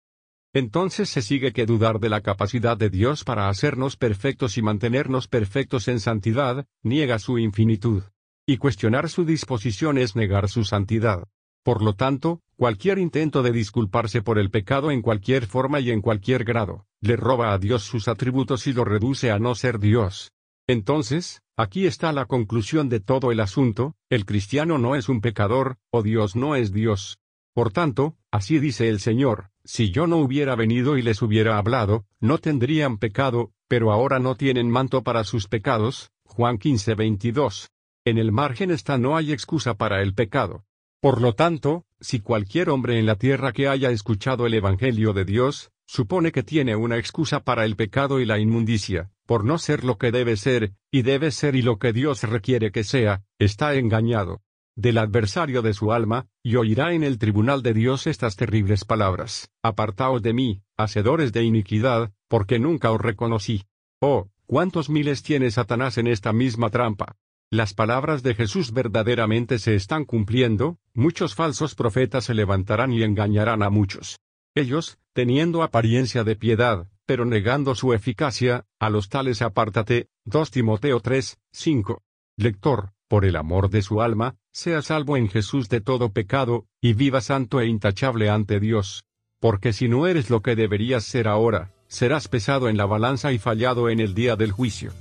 Entonces 0.52 1.08
se 1.08 1.22
sigue 1.22 1.52
que 1.52 1.66
dudar 1.66 1.98
de 1.98 2.08
la 2.08 2.20
capacidad 2.20 2.76
de 2.76 2.88
Dios 2.88 3.24
para 3.24 3.48
hacernos 3.48 3.96
perfectos 3.96 4.56
y 4.56 4.62
mantenernos 4.62 5.26
perfectos 5.26 5.88
en 5.88 5.98
santidad, 5.98 6.66
niega 6.84 7.18
su 7.18 7.36
infinitud. 7.36 8.04
Y 8.46 8.58
cuestionar 8.58 9.08
su 9.08 9.24
disposición 9.24 9.98
es 9.98 10.14
negar 10.14 10.48
su 10.48 10.62
santidad. 10.62 11.24
Por 11.62 11.82
lo 11.82 11.92
tanto, 11.92 12.40
cualquier 12.60 12.98
intento 12.98 13.42
de 13.42 13.52
disculparse 13.52 14.20
por 14.20 14.38
el 14.38 14.50
pecado 14.50 14.90
en 14.90 15.00
cualquier 15.00 15.46
forma 15.46 15.80
y 15.80 15.90
en 15.90 16.02
cualquier 16.02 16.44
grado, 16.44 16.84
le 17.00 17.16
roba 17.16 17.54
a 17.54 17.58
Dios 17.58 17.84
sus 17.84 18.06
atributos 18.06 18.66
y 18.66 18.74
lo 18.74 18.84
reduce 18.84 19.30
a 19.30 19.38
no 19.38 19.54
ser 19.54 19.78
Dios. 19.78 20.32
Entonces, 20.66 21.40
aquí 21.56 21.86
está 21.86 22.12
la 22.12 22.26
conclusión 22.26 22.90
de 22.90 23.00
todo 23.00 23.32
el 23.32 23.40
asunto, 23.40 23.94
el 24.10 24.26
cristiano 24.26 24.76
no 24.76 24.94
es 24.94 25.08
un 25.08 25.22
pecador, 25.22 25.78
o 25.90 26.02
Dios 26.02 26.36
no 26.36 26.54
es 26.54 26.70
Dios. 26.70 27.18
Por 27.54 27.72
tanto, 27.72 28.18
así 28.30 28.58
dice 28.58 28.90
el 28.90 29.00
Señor, 29.00 29.48
si 29.64 29.90
yo 29.90 30.06
no 30.06 30.18
hubiera 30.18 30.54
venido 30.54 30.98
y 30.98 31.02
les 31.02 31.22
hubiera 31.22 31.56
hablado, 31.56 32.04
no 32.20 32.36
tendrían 32.36 32.98
pecado, 32.98 33.52
pero 33.68 33.90
ahora 33.90 34.18
no 34.18 34.34
tienen 34.34 34.68
manto 34.68 35.02
para 35.02 35.24
sus 35.24 35.48
pecados. 35.48 36.10
Juan 36.24 36.58
15, 36.58 36.94
22. 36.94 37.70
En 38.04 38.18
el 38.18 38.32
margen 38.32 38.70
está 38.70 38.98
no 38.98 39.16
hay 39.16 39.32
excusa 39.32 39.78
para 39.78 40.02
el 40.02 40.12
pecado. 40.12 40.66
Por 41.00 41.22
lo 41.22 41.32
tanto, 41.32 41.86
si 42.00 42.20
cualquier 42.20 42.70
hombre 42.70 42.98
en 42.98 43.06
la 43.06 43.16
tierra 43.16 43.52
que 43.52 43.68
haya 43.68 43.90
escuchado 43.90 44.46
el 44.46 44.54
Evangelio 44.54 45.12
de 45.12 45.24
Dios, 45.24 45.70
supone 45.86 46.32
que 46.32 46.42
tiene 46.42 46.76
una 46.76 46.98
excusa 46.98 47.40
para 47.40 47.64
el 47.64 47.76
pecado 47.76 48.20
y 48.20 48.24
la 48.24 48.38
inmundicia, 48.38 49.10
por 49.26 49.44
no 49.44 49.58
ser 49.58 49.84
lo 49.84 49.98
que 49.98 50.12
debe 50.12 50.36
ser, 50.36 50.72
y 50.90 51.02
debe 51.02 51.30
ser 51.30 51.56
y 51.56 51.62
lo 51.62 51.78
que 51.78 51.92
Dios 51.92 52.22
requiere 52.22 52.72
que 52.72 52.84
sea, 52.84 53.22
está 53.38 53.74
engañado 53.74 54.42
del 54.80 54.98
adversario 54.98 55.62
de 55.62 55.74
su 55.74 55.92
alma, 55.92 56.26
y 56.42 56.56
oirá 56.56 56.94
en 56.94 57.02
el 57.02 57.18
tribunal 57.18 57.62
de 57.62 57.74
Dios 57.74 58.06
estas 58.06 58.36
terribles 58.36 58.84
palabras. 58.84 59.50
Apartaos 59.62 60.22
de 60.22 60.32
mí, 60.32 60.62
hacedores 60.76 61.32
de 61.32 61.42
iniquidad, 61.42 62.12
porque 62.28 62.58
nunca 62.58 62.90
os 62.90 63.00
reconocí. 63.00 63.66
Oh, 64.00 64.30
cuántos 64.46 64.88
miles 64.88 65.22
tiene 65.22 65.50
Satanás 65.50 65.98
en 65.98 66.06
esta 66.06 66.32
misma 66.32 66.70
trampa. 66.70 67.16
Las 67.52 67.74
palabras 67.74 68.22
de 68.22 68.36
Jesús 68.36 68.72
verdaderamente 68.72 69.58
se 69.58 69.74
están 69.74 70.04
cumpliendo, 70.04 70.78
muchos 70.94 71.34
falsos 71.34 71.74
profetas 71.74 72.26
se 72.26 72.34
levantarán 72.34 72.92
y 72.92 73.02
engañarán 73.02 73.64
a 73.64 73.70
muchos. 73.70 74.20
Ellos, 74.54 74.98
teniendo 75.14 75.64
apariencia 75.64 76.22
de 76.22 76.36
piedad, 76.36 76.86
pero 77.06 77.24
negando 77.24 77.74
su 77.74 77.92
eficacia, 77.92 78.66
a 78.78 78.88
los 78.88 79.08
tales 79.08 79.42
apártate. 79.42 80.06
2 80.26 80.48
Timoteo 80.52 81.00
3, 81.00 81.38
5. 81.50 82.00
Lector, 82.36 82.92
por 83.08 83.24
el 83.24 83.34
amor 83.34 83.68
de 83.68 83.82
su 83.82 84.00
alma, 84.00 84.36
sea 84.52 84.80
salvo 84.80 85.16
en 85.16 85.28
Jesús 85.28 85.68
de 85.68 85.80
todo 85.80 86.12
pecado, 86.12 86.66
y 86.80 86.92
viva 86.92 87.20
santo 87.20 87.60
e 87.60 87.66
intachable 87.66 88.30
ante 88.30 88.60
Dios. 88.60 89.02
Porque 89.40 89.72
si 89.72 89.88
no 89.88 90.06
eres 90.06 90.30
lo 90.30 90.40
que 90.40 90.54
deberías 90.54 91.02
ser 91.02 91.26
ahora, 91.26 91.72
serás 91.88 92.28
pesado 92.28 92.68
en 92.68 92.76
la 92.76 92.86
balanza 92.86 93.32
y 93.32 93.38
fallado 93.38 93.88
en 93.88 93.98
el 93.98 94.14
día 94.14 94.36
del 94.36 94.52
juicio. 94.52 94.92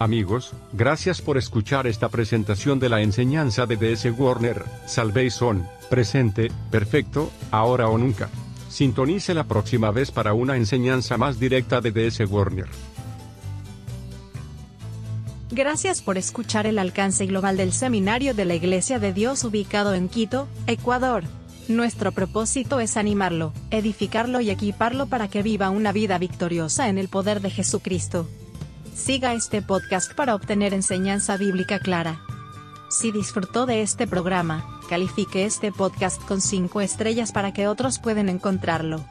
Amigos, 0.00 0.52
gracias 0.72 1.20
por 1.20 1.38
escuchar 1.38 1.88
esta 1.88 2.08
presentación 2.08 2.78
de 2.78 2.88
la 2.88 3.00
enseñanza 3.02 3.66
de 3.66 3.76
D.S. 3.76 4.08
Warner, 4.12 4.64
Salvation, 4.86 5.66
presente, 5.90 6.52
perfecto, 6.70 7.32
ahora 7.50 7.88
o 7.88 7.98
nunca. 7.98 8.28
Sintonice 8.68 9.34
la 9.34 9.44
próxima 9.44 9.90
vez 9.90 10.12
para 10.12 10.34
una 10.34 10.56
enseñanza 10.56 11.16
más 11.16 11.40
directa 11.40 11.80
de 11.80 11.90
D.S. 11.90 12.24
Warner. 12.26 12.68
Gracias 15.50 16.00
por 16.00 16.16
escuchar 16.16 16.68
el 16.68 16.78
alcance 16.78 17.26
global 17.26 17.56
del 17.56 17.72
Seminario 17.72 18.34
de 18.34 18.44
la 18.44 18.54
Iglesia 18.54 19.00
de 19.00 19.12
Dios 19.12 19.42
ubicado 19.42 19.94
en 19.94 20.08
Quito, 20.08 20.46
Ecuador. 20.68 21.24
Nuestro 21.66 22.12
propósito 22.12 22.78
es 22.78 22.96
animarlo, 22.96 23.52
edificarlo 23.72 24.40
y 24.40 24.50
equiparlo 24.50 25.06
para 25.06 25.26
que 25.26 25.42
viva 25.42 25.70
una 25.70 25.90
vida 25.90 26.18
victoriosa 26.18 26.88
en 26.88 26.98
el 26.98 27.08
poder 27.08 27.40
de 27.40 27.50
Jesucristo. 27.50 28.28
Siga 28.98 29.32
este 29.32 29.62
podcast 29.62 30.12
para 30.12 30.34
obtener 30.34 30.74
enseñanza 30.74 31.36
bíblica 31.36 31.78
clara. 31.78 32.20
Si 32.88 33.12
disfrutó 33.12 33.64
de 33.64 33.80
este 33.80 34.08
programa, 34.08 34.66
califique 34.90 35.44
este 35.44 35.70
podcast 35.70 36.20
con 36.26 36.40
5 36.40 36.80
estrellas 36.80 37.30
para 37.30 37.52
que 37.52 37.68
otros 37.68 38.00
puedan 38.00 38.28
encontrarlo. 38.28 39.02